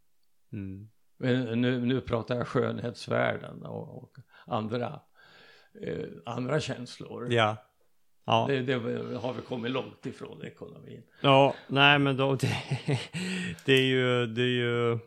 Mm. 0.52 0.90
Men 1.18 1.62
nu, 1.62 1.86
nu 1.86 2.02
pratar 2.02 2.36
jag 2.36 2.48
skönhetsvärden 2.48 3.66
och, 3.66 4.04
och 4.04 4.18
andra, 4.46 5.00
eh, 5.82 6.06
andra 6.26 6.60
känslor. 6.60 7.34
Ja. 7.34 7.58
Ja. 8.26 8.46
Det, 8.50 8.62
det 8.62 8.74
har 9.18 9.34
vi 9.34 9.42
kommit 9.42 9.72
långt 9.72 10.06
ifrån 10.06 10.46
ekonomin. 10.46 11.04
Ja, 11.22 11.56
nej 11.68 12.00
men 12.00 12.18
då, 12.18 12.36
det, 12.36 12.56
det 13.66 13.74
är 13.74 13.82
ju, 13.86 14.28
det 14.28 14.42
är 14.42 14.46
ju, 14.46 15.00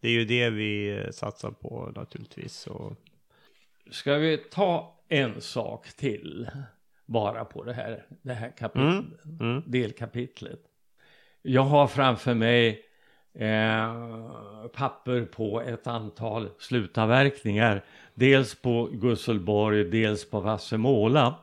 det 0.00 0.08
är 0.08 0.12
ju 0.12 0.24
det 0.24 0.50
vi 0.50 1.02
satsar 1.12 1.50
på 1.50 1.92
naturligtvis. 1.96 2.66
Och 2.66 2.96
ska 3.90 4.14
vi 4.14 4.36
ta 4.36 4.96
en 5.08 5.40
sak 5.40 5.92
till 5.92 6.48
bara 7.06 7.44
på 7.44 7.64
det 7.64 7.72
här, 7.72 8.06
det 8.22 8.32
här 8.32 8.50
kapitlet, 8.50 9.24
Mm, 9.24 9.38
mm. 9.40 9.62
delkapitlet. 9.66 10.60
Jag 11.42 11.62
har 11.62 11.86
framför 11.86 12.34
mig 12.34 12.82
eh, 13.38 14.66
papper 14.74 15.24
på 15.24 15.60
ett 15.60 15.86
antal 15.86 16.48
slutavverkningar. 16.58 17.84
Dels 18.14 18.54
på 18.54 18.88
Gusselborg, 18.92 19.84
dels 19.84 20.30
på 20.30 20.40
Vassemåla. 20.40 21.34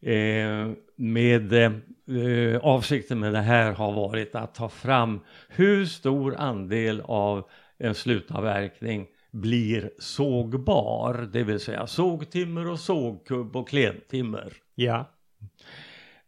Eh, 0.00 0.70
med, 0.96 1.52
eh, 1.52 2.60
avsikten 2.62 3.20
med 3.20 3.32
det 3.32 3.40
här 3.40 3.72
har 3.72 3.92
varit 3.92 4.34
att 4.34 4.54
ta 4.54 4.68
fram 4.68 5.20
hur 5.48 5.86
stor 5.86 6.34
andel 6.38 7.02
av 7.04 7.48
en 7.78 7.94
slutavverkning 7.94 9.06
blir 9.30 9.90
sågbar, 9.98 11.28
det 11.32 11.42
vill 11.42 11.60
säga 11.60 11.86
sågtimmer 11.86 12.70
och 12.70 12.80
sågkubb 12.80 13.56
och 13.56 13.68
klentimmer. 13.68 14.52
Ja. 14.74 15.04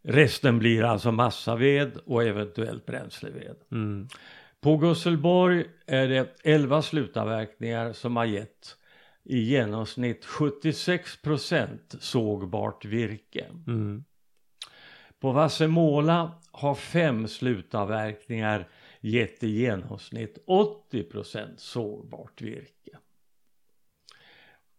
Resten 0.01 0.59
blir 0.59 0.83
alltså 0.83 1.11
massaved 1.11 1.97
och 2.05 2.23
eventuellt 2.23 2.85
bränsleved. 2.85 3.55
Mm. 3.71 4.07
På 4.63 4.77
Gusselborg 4.77 5.65
är 5.85 6.07
det 6.07 6.35
11 6.43 6.81
slutavverkningar 6.81 7.93
som 7.93 8.15
har 8.15 8.25
gett 8.25 8.77
i 9.23 9.39
genomsnitt 9.39 10.25
76 10.25 11.21
procent 11.21 11.95
sågbart 11.99 12.85
virke. 12.85 13.45
Mm. 13.67 14.03
På 15.19 15.31
Vassemåla 15.31 16.31
har 16.51 16.75
fem 16.75 17.27
slutavverkningar 17.27 18.67
gett 19.01 19.43
i 19.43 19.47
genomsnitt 19.47 20.37
80 20.47 21.03
procent 21.03 21.59
sågbart 21.59 22.41
virke. 22.41 22.97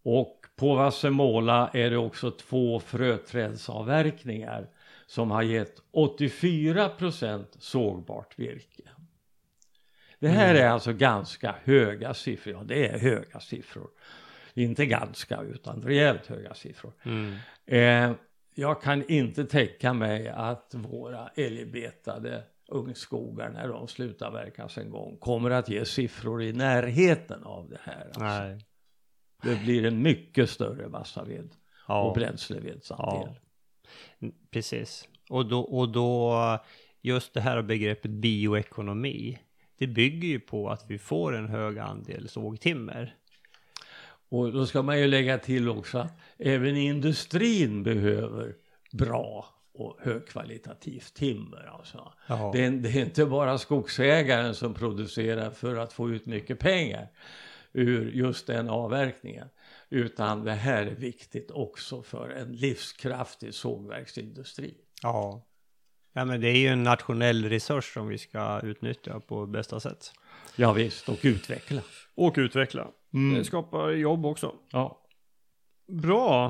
Och 0.02 0.46
på 0.56 0.74
Vassemåla 0.74 1.70
är 1.72 1.90
det 1.90 1.96
också 1.96 2.30
två 2.30 2.80
fröträdsavverkningar 2.80 4.68
som 5.06 5.30
har 5.30 5.42
gett 5.42 5.82
84 5.90 6.88
procent 6.88 7.56
sågbart 7.58 8.38
virke. 8.38 8.93
Det 10.24 10.30
här 10.30 10.54
är 10.54 10.68
alltså 10.68 10.92
ganska 10.92 11.54
höga 11.64 12.14
siffror. 12.14 12.54
Ja, 12.54 12.62
det 12.64 12.86
är 12.88 12.98
höga 12.98 13.40
siffror. 13.40 13.88
Inte 14.54 14.86
ganska, 14.86 15.40
utan 15.40 15.82
rejält 15.82 16.26
höga 16.26 16.54
siffror. 16.54 16.92
Mm. 17.02 17.34
Eh, 17.66 18.16
jag 18.54 18.82
kan 18.82 19.08
inte 19.10 19.44
tänka 19.44 19.92
mig 19.92 20.28
att 20.28 20.74
våra 20.74 21.28
älgbetade 21.28 22.42
ungskogar 22.68 23.50
när 23.50 23.68
de 23.68 23.88
slutar 23.88 24.30
verkas 24.30 24.78
en 24.78 24.90
gång 24.90 25.16
kommer 25.20 25.50
att 25.50 25.68
ge 25.68 25.84
siffror 25.84 26.42
i 26.42 26.52
närheten 26.52 27.44
av 27.44 27.68
det 27.68 27.78
här. 27.82 28.04
Alltså. 28.06 28.20
Nej. 28.20 28.58
Det 29.42 29.64
blir 29.64 29.84
en 29.84 30.02
mycket 30.02 30.50
större 30.50 30.88
massaved 30.88 31.44
och 31.50 31.54
Ja. 31.88 32.12
bränslevedsandel. 32.14 33.28
Mm, 34.20 34.34
Precis. 34.50 35.08
Och 35.30 35.46
då, 35.46 35.60
och 35.60 35.88
då 35.88 36.38
just 37.02 37.34
det 37.34 37.40
här 37.40 37.62
begreppet 37.62 38.10
bioekonomi. 38.10 39.38
Det 39.78 39.86
bygger 39.86 40.28
ju 40.28 40.40
på 40.40 40.70
att 40.70 40.84
vi 40.88 40.98
får 40.98 41.36
en 41.36 41.48
hög 41.48 41.78
andel 41.78 42.28
sågtimmer. 42.28 43.14
Och 44.28 44.52
då 44.52 44.66
ska 44.66 44.82
man 44.82 45.00
ju 45.00 45.06
lägga 45.06 45.38
till 45.38 45.68
också 45.68 45.98
att 45.98 46.12
även 46.38 46.76
industrin 46.76 47.82
behöver 47.82 48.54
bra 48.92 49.54
och 49.74 49.98
högkvalitativt 50.00 51.14
timmer. 51.14 51.70
Alltså. 51.78 52.12
Det, 52.52 52.64
är, 52.64 52.70
det 52.70 52.88
är 52.88 53.04
inte 53.04 53.26
bara 53.26 53.58
skogsägaren 53.58 54.54
som 54.54 54.74
producerar 54.74 55.50
för 55.50 55.76
att 55.76 55.92
få 55.92 56.10
ut 56.10 56.26
mycket 56.26 56.58
pengar 56.58 57.08
ur 57.72 58.10
just 58.10 58.46
den 58.46 58.68
avverkningen. 58.68 59.48
Utan 59.88 60.44
det 60.44 60.52
här 60.52 60.86
är 60.86 60.94
viktigt 60.94 61.50
också 61.50 62.02
för 62.02 62.30
en 62.30 62.52
livskraftig 62.52 63.54
sågverksindustri. 63.54 64.74
Ja. 65.02 65.42
Ja 66.16 66.24
men 66.24 66.40
det 66.40 66.48
är 66.48 66.56
ju 66.56 66.68
en 66.68 66.82
nationell 66.82 67.44
resurs 67.48 67.94
som 67.94 68.08
vi 68.08 68.18
ska 68.18 68.60
utnyttja 68.60 69.20
på 69.20 69.46
bästa 69.46 69.80
sätt. 69.80 70.12
Ja, 70.56 70.72
visst, 70.72 71.08
och 71.08 71.18
utveckla. 71.22 71.80
Och 72.14 72.34
utveckla. 72.36 72.88
Mm. 73.14 73.38
Det 73.38 73.44
skapar 73.44 73.90
jobb 73.90 74.26
också. 74.26 74.52
Ja. 74.70 75.00
Bra. 75.88 76.46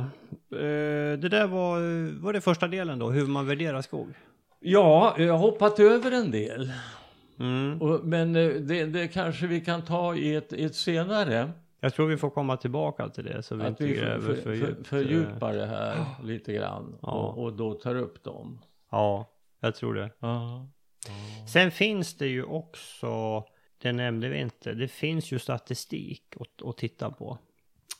Eh, 0.50 1.18
det 1.18 1.28
där 1.28 1.46
var, 1.46 1.80
var 2.22 2.32
det 2.32 2.40
första 2.40 2.68
delen 2.68 2.98
då, 2.98 3.10
hur 3.10 3.26
man 3.26 3.46
värderar 3.46 3.82
skog. 3.82 4.08
ja, 4.60 5.14
jag 5.18 5.32
har 5.32 5.38
hoppat 5.38 5.80
över 5.80 6.10
en 6.12 6.30
del. 6.30 6.72
Mm. 7.40 7.82
Och, 7.82 8.04
men 8.04 8.36
eh, 8.36 8.48
det, 8.48 8.84
det 8.84 9.08
kanske 9.08 9.46
vi 9.46 9.60
kan 9.60 9.82
ta 9.84 10.14
i 10.14 10.34
ett, 10.34 10.52
ett 10.52 10.74
senare. 10.74 11.50
Jag 11.80 11.94
tror 11.94 12.06
vi 12.06 12.16
får 12.16 12.30
komma 12.30 12.56
tillbaka 12.56 13.08
till 13.08 13.24
det 13.24 13.42
så 13.42 13.56
vi 13.56 13.62
Att 13.62 13.68
inte 13.68 13.84
vi 13.84 13.94
för, 13.94 14.02
gräver 14.04 14.20
för, 14.20 14.34
för, 14.34 14.42
för, 14.42 14.52
djupt. 14.54 14.86
fördjupar 14.86 15.52
det 15.52 15.66
här 15.66 16.04
lite 16.22 16.52
grann. 16.52 16.98
Ja. 17.02 17.12
Och, 17.12 17.44
och 17.44 17.52
då 17.52 17.72
tar 17.74 17.94
upp 17.94 18.24
dem. 18.24 18.60
Ja, 18.90 19.30
jag 19.64 19.74
tror 19.74 19.94
det. 19.94 20.10
Ja. 20.18 20.68
Sen 21.52 21.70
finns 21.70 22.16
det 22.16 22.26
ju 22.26 22.44
också, 22.44 23.44
det 23.78 23.92
nämnde 23.92 24.28
vi 24.28 24.40
inte, 24.40 24.74
det 24.74 24.88
finns 24.88 25.32
ju 25.32 25.38
statistik 25.38 26.34
att, 26.40 26.68
att 26.68 26.76
titta 26.76 27.10
på. 27.10 27.38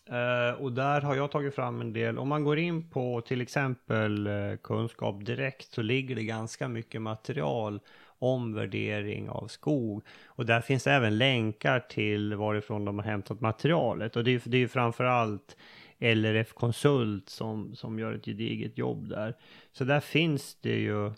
Eh, 0.06 0.60
och 0.60 0.72
där 0.72 1.00
har 1.00 1.14
jag 1.14 1.30
tagit 1.30 1.54
fram 1.54 1.80
en 1.80 1.92
del, 1.92 2.18
om 2.18 2.28
man 2.28 2.44
går 2.44 2.58
in 2.58 2.90
på 2.90 3.20
till 3.20 3.40
exempel 3.40 4.26
eh, 4.26 4.56
kunskap 4.62 5.24
direkt 5.24 5.72
så 5.72 5.82
ligger 5.82 6.14
det 6.14 6.24
ganska 6.24 6.68
mycket 6.68 7.02
material 7.02 7.80
om 8.18 8.54
värdering 8.54 9.28
av 9.28 9.48
skog. 9.48 10.04
Och 10.26 10.46
där 10.46 10.60
finns 10.60 10.86
även 10.86 11.18
länkar 11.18 11.80
till 11.80 12.34
varifrån 12.34 12.84
de 12.84 12.98
har 12.98 13.04
hämtat 13.04 13.40
materialet. 13.40 14.16
Och 14.16 14.24
det 14.24 14.30
är, 14.30 14.42
det 14.44 14.56
är 14.56 14.58
ju 14.58 14.68
framförallt 14.68 15.56
LRF 15.98 16.52
Konsult 16.52 17.28
som, 17.28 17.74
som 17.74 17.98
gör 17.98 18.12
ett 18.12 18.24
gediget 18.24 18.78
jobb 18.78 19.08
där. 19.08 19.34
Så 19.72 19.84
där 19.84 20.00
finns 20.00 20.54
det 20.60 20.78
ju 20.78 21.12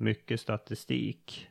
mycket 0.00 0.40
statistik 0.40 1.48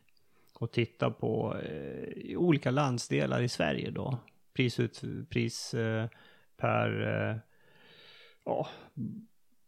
och 0.53 0.71
titta 0.71 1.11
på 1.11 1.57
eh, 1.57 2.37
olika 2.37 2.71
landsdelar 2.71 3.41
i 3.41 3.49
Sverige 3.49 3.91
då. 3.91 4.17
Prisut, 4.53 5.01
pris 5.29 5.73
eh, 5.73 6.07
per, 6.57 7.01
eh, 7.01 7.37
ja, 8.45 8.67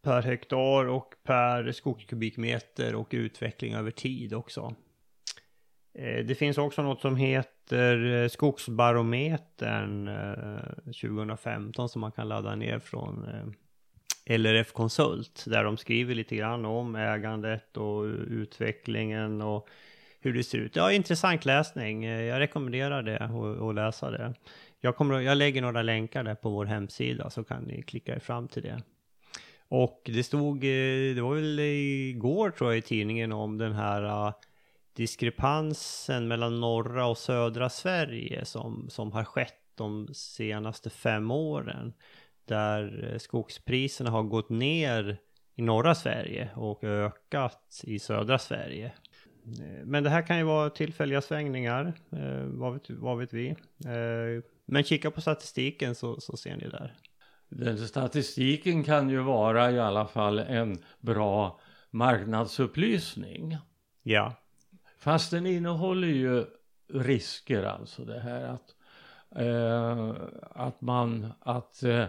per 0.02 0.22
hektar 0.22 0.88
och 0.88 1.14
per 1.22 1.72
skogskubikmeter 1.72 2.94
och 2.94 3.08
utveckling 3.10 3.74
över 3.74 3.90
tid 3.90 4.34
också. 4.34 4.74
Eh, 5.94 6.24
det 6.24 6.34
finns 6.34 6.58
också 6.58 6.82
något 6.82 7.00
som 7.00 7.16
heter 7.16 8.22
eh, 8.22 8.28
Skogsbarometern 8.28 10.08
eh, 10.08 10.92
2015 11.02 11.88
som 11.88 12.00
man 12.00 12.12
kan 12.12 12.28
ladda 12.28 12.54
ner 12.56 12.78
från 12.78 13.24
eh, 13.24 13.46
LRF 14.24 14.72
Konsult 14.72 15.44
där 15.46 15.64
de 15.64 15.76
skriver 15.76 16.14
lite 16.14 16.36
grann 16.36 16.64
om 16.64 16.96
ägandet 16.96 17.76
och 17.76 18.02
utvecklingen 18.28 19.42
och 19.42 19.68
hur 20.20 20.32
det 20.34 20.44
ser 20.44 20.58
ut. 20.58 20.76
Ja, 20.76 20.92
intressant 20.92 21.44
läsning. 21.44 22.04
Jag 22.04 22.40
rekommenderar 22.40 23.02
det 23.02 23.30
och, 23.34 23.66
och 23.66 23.74
läsa 23.74 24.10
det. 24.10 24.34
Jag, 24.80 24.96
kommer, 24.96 25.20
jag 25.20 25.38
lägger 25.38 25.62
några 25.62 25.82
länkar 25.82 26.22
där 26.24 26.34
på 26.34 26.50
vår 26.50 26.64
hemsida 26.64 27.30
så 27.30 27.44
kan 27.44 27.62
ni 27.62 27.82
klicka 27.82 28.14
er 28.14 28.18
fram 28.18 28.48
till 28.48 28.62
det. 28.62 28.82
Och 29.68 30.00
det 30.04 30.22
stod, 30.22 30.64
eh, 30.64 31.14
det 31.14 31.20
var 31.20 31.34
väl 31.34 31.58
igår 31.60 32.50
tror 32.50 32.70
jag 32.70 32.78
i 32.78 32.82
tidningen 32.82 33.32
om 33.32 33.58
den 33.58 33.72
här 33.72 34.02
ah, 34.02 34.32
diskrepansen 34.96 36.28
mellan 36.28 36.60
norra 36.60 37.06
och 37.06 37.18
södra 37.18 37.68
Sverige 37.68 38.44
som, 38.44 38.86
som 38.90 39.12
har 39.12 39.24
skett 39.24 39.54
de 39.74 40.08
senaste 40.14 40.90
fem 40.90 41.30
åren. 41.30 41.92
Där 42.44 43.10
eh, 43.12 43.18
skogspriserna 43.18 44.10
har 44.10 44.22
gått 44.22 44.48
ner 44.50 45.18
i 45.54 45.62
norra 45.62 45.94
Sverige 45.94 46.50
och 46.54 46.84
ökat 46.84 47.80
i 47.84 47.98
södra 47.98 48.38
Sverige. 48.38 48.92
Eh, 49.44 49.84
Men 49.84 50.04
det 50.04 50.10
här 50.10 50.26
kan 50.26 50.38
ju 50.38 50.44
vara 50.44 50.70
tillfälliga 50.70 51.20
svängningar, 51.20 51.92
eh, 52.12 52.44
vad, 52.44 52.72
vet, 52.72 52.90
vad 52.90 53.18
vet 53.18 53.32
vi. 53.32 53.56
Men 54.64 54.84
kika 54.84 55.10
på 55.10 55.20
statistiken 55.20 55.94
så, 55.94 56.20
så 56.20 56.36
ser 56.36 56.56
ni 56.56 56.68
där. 56.68 56.94
Den 57.48 57.78
statistiken 57.88 58.84
kan 58.84 59.10
ju 59.10 59.20
vara 59.20 59.70
i 59.70 59.80
alla 59.80 60.06
fall 60.06 60.38
en 60.38 60.78
bra 61.00 61.60
marknadsupplysning. 61.90 63.56
Ja, 64.02 64.42
Fast 65.02 65.30
den 65.30 65.46
innehåller 65.46 66.08
ju 66.08 66.44
risker 66.92 67.62
alltså 67.62 68.04
det 68.04 68.20
här 68.20 68.44
att, 68.44 68.74
eh, 69.36 70.14
att 70.50 70.80
man, 70.80 71.32
att 71.40 71.82
eh, 71.82 72.04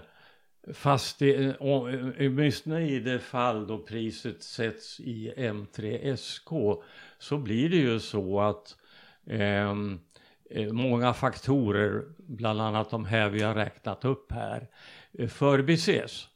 fast 0.72 1.20
det, 1.20 1.56
och, 1.56 1.92
eh, 1.92 2.08
åtminstone 2.20 2.88
i 2.88 3.00
det 3.00 3.20
fall 3.20 3.68
då 3.68 3.78
priset 3.78 4.44
sätts 4.44 5.00
i 5.00 5.34
M3SK 5.38 6.82
så 7.18 7.38
blir 7.38 7.70
det 7.70 7.78
ju 7.78 8.00
så 8.00 8.42
att 8.42 8.78
ehm, 9.28 10.00
eh, 10.50 10.72
många 10.72 11.14
faktorer, 11.14 12.04
bland 12.18 12.62
annat 12.62 12.90
de 12.90 13.06
här 13.06 13.30
vi 13.30 13.42
har 13.42 13.56
räknat 13.56 14.06
upp 14.06 14.32
här, 14.32 14.68
eh, 15.14 15.28
förbises. 15.28 16.28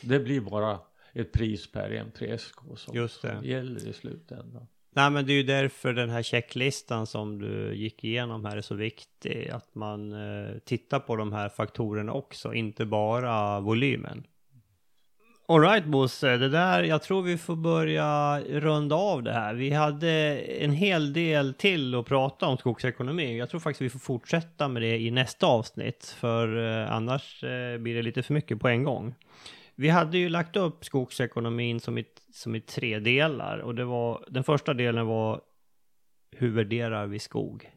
Det 0.00 0.20
blir 0.20 0.40
bara 0.40 0.78
ett 1.12 1.32
pris 1.32 1.72
per 1.72 1.90
M3SK 1.90 2.76
som, 2.76 3.08
som 3.08 3.44
gäller 3.44 3.88
i 3.88 3.92
slutändan. 3.92 4.66
Nej 4.94 5.10
men 5.10 5.26
det 5.26 5.32
är 5.32 5.34
ju 5.34 5.42
därför 5.42 5.92
den 5.92 6.10
här 6.10 6.22
checklistan 6.22 7.06
som 7.06 7.38
du 7.38 7.74
gick 7.74 8.04
igenom 8.04 8.44
här 8.44 8.56
är 8.56 8.60
så 8.60 8.74
viktig. 8.74 9.48
Att 9.48 9.74
man 9.74 10.12
eh, 10.12 10.58
tittar 10.64 10.98
på 10.98 11.16
de 11.16 11.32
här 11.32 11.48
faktorerna 11.48 12.12
också, 12.12 12.54
inte 12.54 12.86
bara 12.86 13.60
volymen. 13.60 14.24
Alright 15.48 15.84
Bosse, 15.84 16.36
det 16.36 16.48
där, 16.48 16.82
jag 16.82 17.02
tror 17.02 17.22
vi 17.22 17.38
får 17.38 17.56
börja 17.56 18.40
runda 18.40 18.96
av 18.96 19.22
det 19.22 19.32
här. 19.32 19.54
Vi 19.54 19.70
hade 19.70 20.10
en 20.38 20.72
hel 20.72 21.12
del 21.12 21.54
till 21.54 21.94
att 21.94 22.06
prata 22.06 22.46
om 22.46 22.56
skogsekonomi. 22.56 23.38
Jag 23.38 23.50
tror 23.50 23.60
faktiskt 23.60 23.82
vi 23.82 23.90
får 23.90 23.98
fortsätta 23.98 24.68
med 24.68 24.82
det 24.82 24.98
i 24.98 25.10
nästa 25.10 25.46
avsnitt, 25.46 26.16
för 26.18 26.80
eh, 26.82 26.92
annars 26.92 27.44
eh, 27.44 27.78
blir 27.78 27.94
det 27.94 28.02
lite 28.02 28.22
för 28.22 28.34
mycket 28.34 28.60
på 28.60 28.68
en 28.68 28.84
gång. 28.84 29.14
Vi 29.82 29.88
hade 29.88 30.18
ju 30.18 30.28
lagt 30.28 30.56
upp 30.56 30.84
skogsekonomin 30.84 31.80
som 31.80 31.98
i, 31.98 32.04
som 32.32 32.54
i 32.54 32.60
tre 32.60 32.98
delar 32.98 33.58
och 33.58 33.74
det 33.74 33.84
var, 33.84 34.24
den 34.28 34.44
första 34.44 34.74
delen 34.74 35.06
var 35.06 35.40
hur 36.30 36.50
värderar 36.50 37.06
vi 37.06 37.18
skog? 37.18 37.70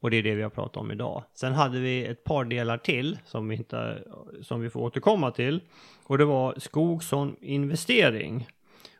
Och 0.00 0.10
det 0.10 0.16
är 0.16 0.22
det 0.22 0.34
vi 0.34 0.42
har 0.42 0.50
pratat 0.50 0.76
om 0.76 0.90
idag. 0.90 1.24
Sen 1.34 1.52
hade 1.52 1.80
vi 1.80 2.06
ett 2.06 2.24
par 2.24 2.44
delar 2.44 2.78
till 2.78 3.18
som 3.24 3.48
vi, 3.48 3.56
inte, 3.56 4.04
som 4.42 4.60
vi 4.60 4.70
får 4.70 4.80
återkomma 4.80 5.30
till. 5.30 5.60
Och 6.02 6.18
det 6.18 6.24
var 6.24 6.58
skog 6.58 7.04
som 7.04 7.36
investering. 7.40 8.48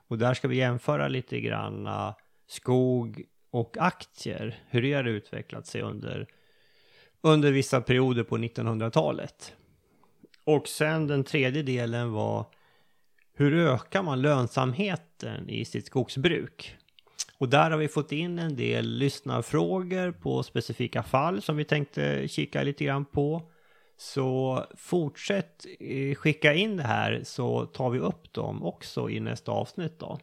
Och 0.08 0.18
där 0.18 0.34
ska 0.34 0.48
vi 0.48 0.56
jämföra 0.56 1.08
lite 1.08 1.40
grann 1.40 1.86
ah, 1.86 2.14
skog 2.46 3.22
och 3.50 3.76
aktier. 3.80 4.58
Hur 4.68 4.82
det 4.82 4.92
har 4.92 5.04
utvecklat 5.04 5.66
sig 5.66 5.82
under, 5.82 6.26
under 7.20 7.52
vissa 7.52 7.80
perioder 7.80 8.22
på 8.22 8.38
1900-talet. 8.38 9.54
Och 10.44 10.68
sen 10.68 11.06
den 11.06 11.24
tredje 11.24 11.62
delen 11.62 12.12
var 12.12 12.46
hur 13.34 13.54
ökar 13.54 14.02
man 14.02 14.22
lönsamheten 14.22 15.48
i 15.48 15.64
sitt 15.64 15.86
skogsbruk? 15.86 16.76
Och 17.38 17.48
där 17.48 17.70
har 17.70 17.78
vi 17.78 17.88
fått 17.88 18.12
in 18.12 18.38
en 18.38 18.56
del 18.56 18.88
lyssnarfrågor 18.88 20.12
på 20.12 20.42
specifika 20.42 21.02
fall 21.02 21.42
som 21.42 21.56
vi 21.56 21.64
tänkte 21.64 22.28
kika 22.28 22.62
lite 22.62 22.84
grann 22.84 23.04
på. 23.04 23.50
Så 23.96 24.64
fortsätt 24.76 25.66
eh, 25.80 26.14
skicka 26.14 26.54
in 26.54 26.76
det 26.76 26.82
här 26.82 27.20
så 27.24 27.66
tar 27.66 27.90
vi 27.90 27.98
upp 27.98 28.32
dem 28.32 28.62
också 28.62 29.10
i 29.10 29.20
nästa 29.20 29.52
avsnitt 29.52 29.98
då. 29.98 30.18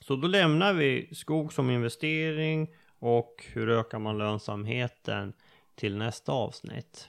Så 0.00 0.16
då 0.16 0.28
lämnar 0.28 0.72
vi 0.72 1.08
skog 1.14 1.52
som 1.52 1.70
investering 1.70 2.68
och 2.98 3.44
hur 3.52 3.68
ökar 3.68 3.98
man 3.98 4.18
lönsamheten 4.18 5.32
till 5.74 5.96
nästa 5.96 6.32
avsnitt. 6.32 7.08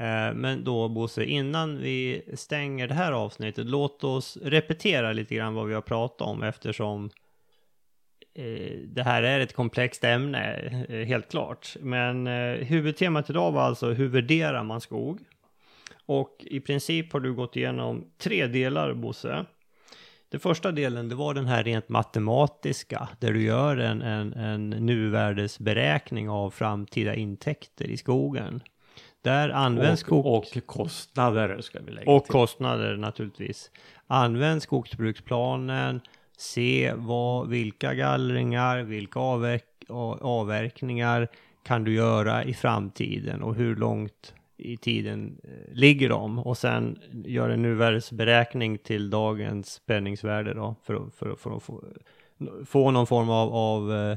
Eh, 0.00 0.34
men 0.34 0.64
då 0.64 0.88
Bosse, 0.88 1.24
innan 1.24 1.78
vi 1.78 2.22
stänger 2.34 2.88
det 2.88 2.94
här 2.94 3.12
avsnittet, 3.12 3.66
låt 3.66 4.04
oss 4.04 4.38
repetera 4.42 5.12
lite 5.12 5.34
grann 5.34 5.54
vad 5.54 5.66
vi 5.66 5.74
har 5.74 5.80
pratat 5.80 6.28
om 6.28 6.42
eftersom 6.42 7.10
eh, 8.34 8.78
det 8.84 9.02
här 9.02 9.22
är 9.22 9.40
ett 9.40 9.52
komplext 9.52 10.04
ämne, 10.04 10.54
eh, 10.88 11.06
helt 11.06 11.30
klart. 11.30 11.76
Men 11.80 12.26
huvudtemat 12.56 13.30
idag 13.30 13.52
var 13.52 13.62
alltså 13.62 13.90
hur 13.92 14.08
värderar 14.08 14.64
man 14.64 14.80
skog? 14.80 15.20
Och 16.06 16.36
i 16.40 16.60
princip 16.60 17.12
har 17.12 17.20
du 17.20 17.34
gått 17.34 17.56
igenom 17.56 18.04
tre 18.18 18.46
delar, 18.46 18.94
Bosse. 18.94 19.44
Den 20.28 20.40
första 20.40 20.72
delen, 20.72 21.08
det 21.08 21.14
var 21.14 21.34
den 21.34 21.46
här 21.46 21.64
rent 21.64 21.88
matematiska, 21.88 23.08
där 23.18 23.32
du 23.32 23.42
gör 23.42 23.76
en, 23.76 24.02
en, 24.02 24.32
en 24.32 24.70
nuvärdesberäkning 24.70 26.30
av 26.30 26.50
framtida 26.50 27.14
intäkter 27.14 27.90
i 27.90 27.96
skogen. 27.96 28.62
Där 29.22 29.48
används 29.48 30.00
skog... 30.00 30.26
Och 30.26 30.58
kostnader 30.66 31.60
ska 31.60 31.80
vi 31.80 31.92
lägga 31.92 32.10
Och 32.10 32.24
till. 32.24 32.32
kostnader 32.32 32.96
naturligtvis. 32.96 33.70
Använd 34.06 34.62
skogsbruksplanen, 34.62 36.00
se 36.36 36.92
vad, 36.96 37.48
vilka 37.48 37.94
gallringar, 37.94 38.82
vilka 38.82 39.20
avverk, 39.20 39.64
avverkningar 40.20 41.28
kan 41.62 41.84
du 41.84 41.94
göra 41.94 42.44
i 42.44 42.54
framtiden 42.54 43.42
och 43.42 43.54
hur 43.54 43.76
långt 43.76 44.34
i 44.56 44.76
tiden 44.76 45.40
eh, 45.44 45.50
ligger 45.74 46.08
de 46.08 46.38
och 46.38 46.58
sen 46.58 46.98
gör 47.24 47.48
en 47.48 47.62
nuvärdesberäkning 47.62 48.78
till 48.78 49.10
dagens 49.10 49.72
spänningsvärde 49.72 50.54
då 50.54 50.74
för, 50.82 51.10
för, 51.16 51.34
för 51.34 51.56
att 51.56 51.62
få, 51.62 51.84
få 52.66 52.90
någon 52.90 53.06
form 53.06 53.30
av, 53.30 53.54
av 53.54 53.92
eh, 53.92 54.16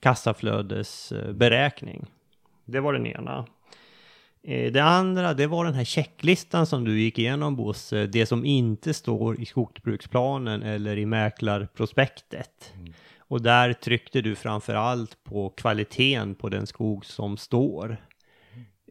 kassaflödesberäkning. 0.00 2.06
Det 2.64 2.80
var 2.80 2.92
den 2.92 3.06
ena. 3.06 3.46
Eh, 4.48 4.72
det 4.72 4.82
andra, 4.82 5.34
det 5.34 5.46
var 5.46 5.64
den 5.64 5.74
här 5.74 5.84
checklistan 5.84 6.66
som 6.66 6.84
du 6.84 7.00
gick 7.00 7.18
igenom 7.18 7.56
Bosse, 7.56 8.06
det 8.06 8.26
som 8.26 8.44
inte 8.44 8.94
står 8.94 9.40
i 9.40 9.46
skogsbruksplanen 9.46 10.62
eller 10.62 10.98
i 10.98 11.06
mäklarprospektet. 11.06 12.72
Mm. 12.74 12.92
Och 13.18 13.42
där 13.42 13.72
tryckte 13.72 14.20
du 14.20 14.34
framför 14.34 14.74
allt 14.74 15.24
på 15.24 15.50
kvaliteten 15.50 16.34
på 16.34 16.48
den 16.48 16.66
skog 16.66 17.06
som 17.06 17.36
står. 17.36 17.96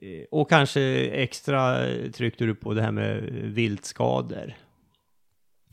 Mm. 0.01 0.25
Och 0.31 0.49
kanske 0.49 0.81
extra 1.05 1.87
tryckte 2.13 2.45
du 2.45 2.55
på 2.55 2.73
det 2.73 2.81
här 2.81 2.91
med 2.91 3.23
viltskador. 3.43 4.53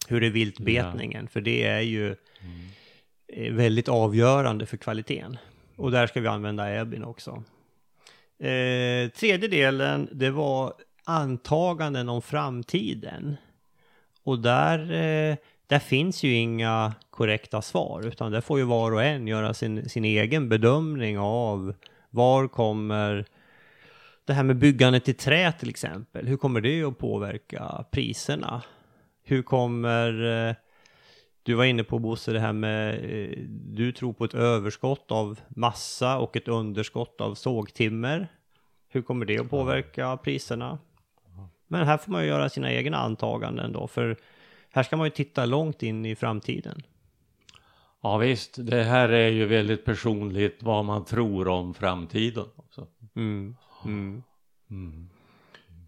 Hur 0.09 0.23
är 0.23 0.31
viltbetningen? 0.31 1.25
Ja. 1.25 1.29
För 1.29 1.41
det 1.41 1.65
är 1.65 1.81
ju 1.81 2.07
mm. 2.07 3.57
väldigt 3.57 3.89
avgörande 3.89 4.67
för 4.67 4.77
kvaliteten. 4.77 5.39
Och 5.77 5.91
där 5.91 6.07
ska 6.07 6.21
vi 6.21 6.29
använda 6.29 6.81
Ebin 6.81 7.05
också. 7.05 7.43
Eh, 8.43 9.09
tredje 9.09 9.49
delen, 9.49 10.09
det 10.13 10.31
var 10.31 10.73
antaganden 11.05 12.09
om 12.09 12.23
framtiden. 12.23 13.37
Och 14.25 14.39
där, 14.39 14.79
eh, 14.79 15.37
där 15.67 15.79
finns 15.79 16.23
ju 16.23 16.35
inga 16.35 16.95
korrekta 17.11 17.63
svar, 17.63 18.07
utan 18.07 18.33
där 18.33 18.41
får 18.41 18.59
ju 18.59 18.65
var 18.65 18.93
och 18.93 19.03
en 19.03 19.27
göra 19.27 19.55
sin, 19.55 19.89
sin 19.89 20.05
egen 20.05 20.49
bedömning 20.49 21.19
av 21.19 21.75
var 22.11 22.49
kommer 22.49 23.25
det 24.25 24.33
här 24.33 24.43
med 24.43 24.57
byggandet 24.57 25.09
i 25.09 25.15
trä 25.15 25.53
till 25.53 25.71
exempel, 25.71 26.27
hur 26.27 26.37
kommer 26.37 26.61
det 26.61 26.83
att 26.83 26.99
påverka 26.99 27.85
priserna? 27.91 28.63
Hur 29.25 29.43
kommer 29.43 30.25
eh, 30.49 30.55
du 31.43 31.55
var 31.55 31.65
inne 31.65 31.85
på 31.85 31.99
Bosse 31.99 32.33
det 32.33 32.41
här 32.41 32.53
med, 32.53 32.95
eh, 32.95 33.39
du 33.49 33.93
tror 33.93 34.13
på 34.13 34.25
ett 34.25 34.35
överskott 34.35 35.13
av 35.13 35.41
massa 35.49 36.19
och 36.19 36.37
ett 36.37 36.49
underskott 36.49 37.21
av 37.21 37.35
sågtimmer. 37.35 38.29
Hur 38.89 39.03
kommer 39.03 39.27
det 39.27 39.39
att 39.39 39.51
påverka 39.51 40.17
priserna? 40.17 40.79
Men 41.67 41.87
här 41.87 41.99
får 41.99 42.13
man 42.13 42.23
ju 42.23 42.29
göra 42.29 42.49
sina 42.49 42.73
egna 42.73 42.97
antaganden 42.97 43.73
då, 43.73 43.87
för 43.87 44.17
här 44.71 44.83
ska 44.83 44.97
man 44.97 45.07
ju 45.07 45.11
titta 45.11 45.47
långt 45.47 45.83
in 45.83 46.07
i 46.07 46.15
framtiden. 46.15 46.83
Ja 48.03 48.17
visst, 48.17 48.55
det 48.59 48.83
här 48.83 49.09
är 49.09 49.29
ju 49.29 49.47
väldigt 49.47 49.85
personligt 49.85 50.63
vad 50.63 50.85
man 50.85 51.05
tror 51.05 51.49
om 51.49 51.75
framtiden. 51.75 52.45
Också. 52.57 52.87
Mm, 53.17 53.57
mm. 53.85 54.23
Mm. 54.71 55.09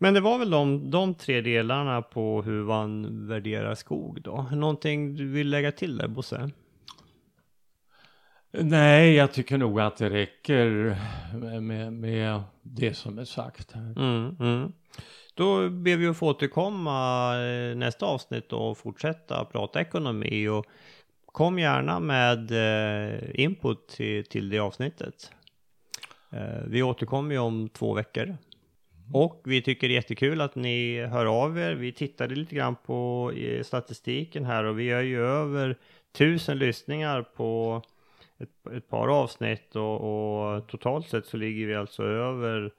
Men 0.05 0.15
det 0.15 0.21
var 0.21 0.39
väl 0.39 0.51
de, 0.51 0.91
de 0.91 1.15
tre 1.15 1.41
delarna 1.41 2.03
på 2.03 2.43
hur 2.43 2.65
man 2.65 3.27
värderar 3.27 3.75
skog 3.75 4.23
då. 4.23 4.47
Någonting 4.53 5.17
du 5.17 5.29
vill 5.29 5.51
lägga 5.51 5.73
till 5.73 5.97
där 5.97 6.09
Bosse? 6.09 6.51
Nej, 8.51 9.15
jag 9.15 9.33
tycker 9.33 9.59
nog 9.59 9.81
att 9.81 9.97
det 9.97 10.11
räcker 10.11 10.97
med, 11.61 11.93
med 11.93 12.43
det 12.63 12.95
som 12.95 13.19
är 13.19 13.25
sagt 13.25 13.73
här. 13.73 13.95
Mm, 13.97 14.37
mm. 14.41 14.73
Då 15.35 15.69
ber 15.71 15.97
vi 15.97 16.07
att 16.07 16.17
få 16.17 16.29
återkomma 16.29 17.31
eh, 17.45 17.77
nästa 17.77 18.07
avsnitt 18.07 18.53
och 18.53 18.79
fortsätta 18.79 19.45
prata 19.45 19.81
ekonomi 19.81 20.49
och 20.49 20.67
kom 21.27 21.59
gärna 21.59 22.01
med 22.01 22.51
eh, 22.51 23.21
input 23.35 23.89
till, 23.89 24.25
till 24.25 24.49
det 24.49 24.59
avsnittet. 24.59 25.31
Eh, 26.31 26.63
vi 26.67 26.83
återkommer 26.83 27.35
ju 27.35 27.39
om 27.39 27.69
två 27.69 27.95
veckor. 27.95 28.37
Och 29.13 29.43
vi 29.45 29.63
tycker 29.63 29.89
det 29.89 29.95
är 29.95 29.97
jättekul 29.97 30.41
att 30.41 30.55
ni 30.55 31.05
hör 31.05 31.27
av 31.27 31.59
er. 31.59 31.73
Vi 31.73 31.93
tittade 31.93 32.35
lite 32.35 32.55
grann 32.55 32.77
på 32.87 33.33
eh, 33.37 33.63
statistiken 33.63 34.45
här 34.45 34.65
och 34.65 34.79
vi 34.79 34.85
gör 34.85 35.03
ju 35.03 35.27
över 35.27 35.79
tusen 36.13 36.59
lyssningar 36.59 37.23
på 37.23 37.83
ett, 38.39 38.73
ett 38.77 38.89
par 38.89 39.09
avsnitt 39.09 39.77
och, 39.77 40.01
och, 40.01 40.67
totalt 40.67 41.09
sett 41.09 41.27
så 41.27 41.37
ligger 41.37 41.67
vi 41.67 41.75
alltså 41.75 42.03
över 42.03 42.73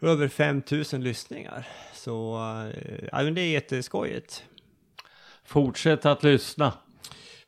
över 0.00 0.28
5000 0.28 1.04
lyssningar. 1.04 1.66
Så 1.92 2.36
äh, 3.12 3.26
det 3.26 3.40
är 3.40 3.52
jätteskojigt. 3.52 4.44
Fortsätt 5.44 6.06
att 6.06 6.22
lyssna. 6.22 6.72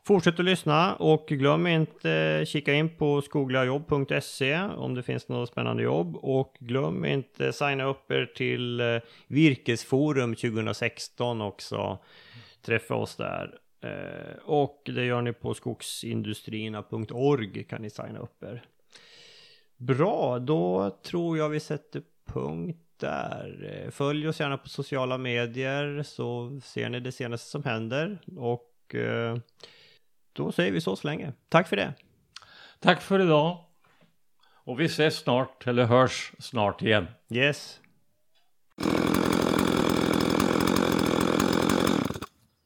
Fortsätt 0.04 0.38
att 0.38 0.44
lyssna 0.44 0.94
och 0.94 1.26
glöm 1.26 1.66
inte 1.66 2.44
kika 2.46 2.74
in 2.74 2.96
på 2.96 3.22
skogligajobb.se 3.22 4.60
om 4.60 4.94
det 4.94 5.02
finns 5.02 5.28
något 5.28 5.48
spännande 5.48 5.82
jobb 5.82 6.16
och 6.16 6.56
glöm 6.60 7.04
inte 7.04 7.52
signa 7.52 7.84
upp 7.84 8.10
er 8.10 8.26
till 8.26 8.80
eh, 8.80 8.96
Virkesforum 9.26 10.34
2016 10.34 11.40
också. 11.40 11.98
Träffa 12.62 12.94
oss 12.94 13.16
där. 13.16 13.58
Eh, 13.80 14.36
och 14.44 14.82
det 14.84 15.04
gör 15.04 15.22
ni 15.22 15.32
på 15.32 15.54
skogsindustrierna.org 15.54 17.64
kan 17.64 17.82
ni 17.82 17.90
signa 17.90 18.18
upp 18.18 18.42
er. 18.42 18.64
Bra, 19.76 20.38
då 20.38 20.90
tror 21.02 21.38
jag 21.38 21.48
vi 21.48 21.60
sätter 21.60 22.02
punkt 22.24 22.78
där. 22.96 23.82
Eh, 23.84 23.90
följ 23.90 24.28
oss 24.28 24.40
gärna 24.40 24.58
på 24.58 24.68
sociala 24.68 25.18
medier 25.18 26.02
så 26.02 26.60
ser 26.64 26.88
ni 26.88 27.00
det 27.00 27.12
senaste 27.12 27.50
som 27.50 27.64
händer. 27.64 28.18
Och 28.36 28.94
eh, 28.94 29.36
då 30.32 30.52
säger 30.52 30.72
vi 30.72 30.80
så 30.80 30.96
så 30.96 31.06
länge. 31.06 31.32
Tack 31.48 31.68
för 31.68 31.76
det. 31.76 31.94
Tack 32.80 33.02
för 33.02 33.20
idag. 33.20 33.64
Och 34.64 34.80
vi 34.80 34.84
ses 34.84 35.16
snart, 35.16 35.66
eller 35.66 35.84
hörs 35.84 36.32
snart 36.38 36.82
igen. 36.82 37.06
Yes. 37.30 37.80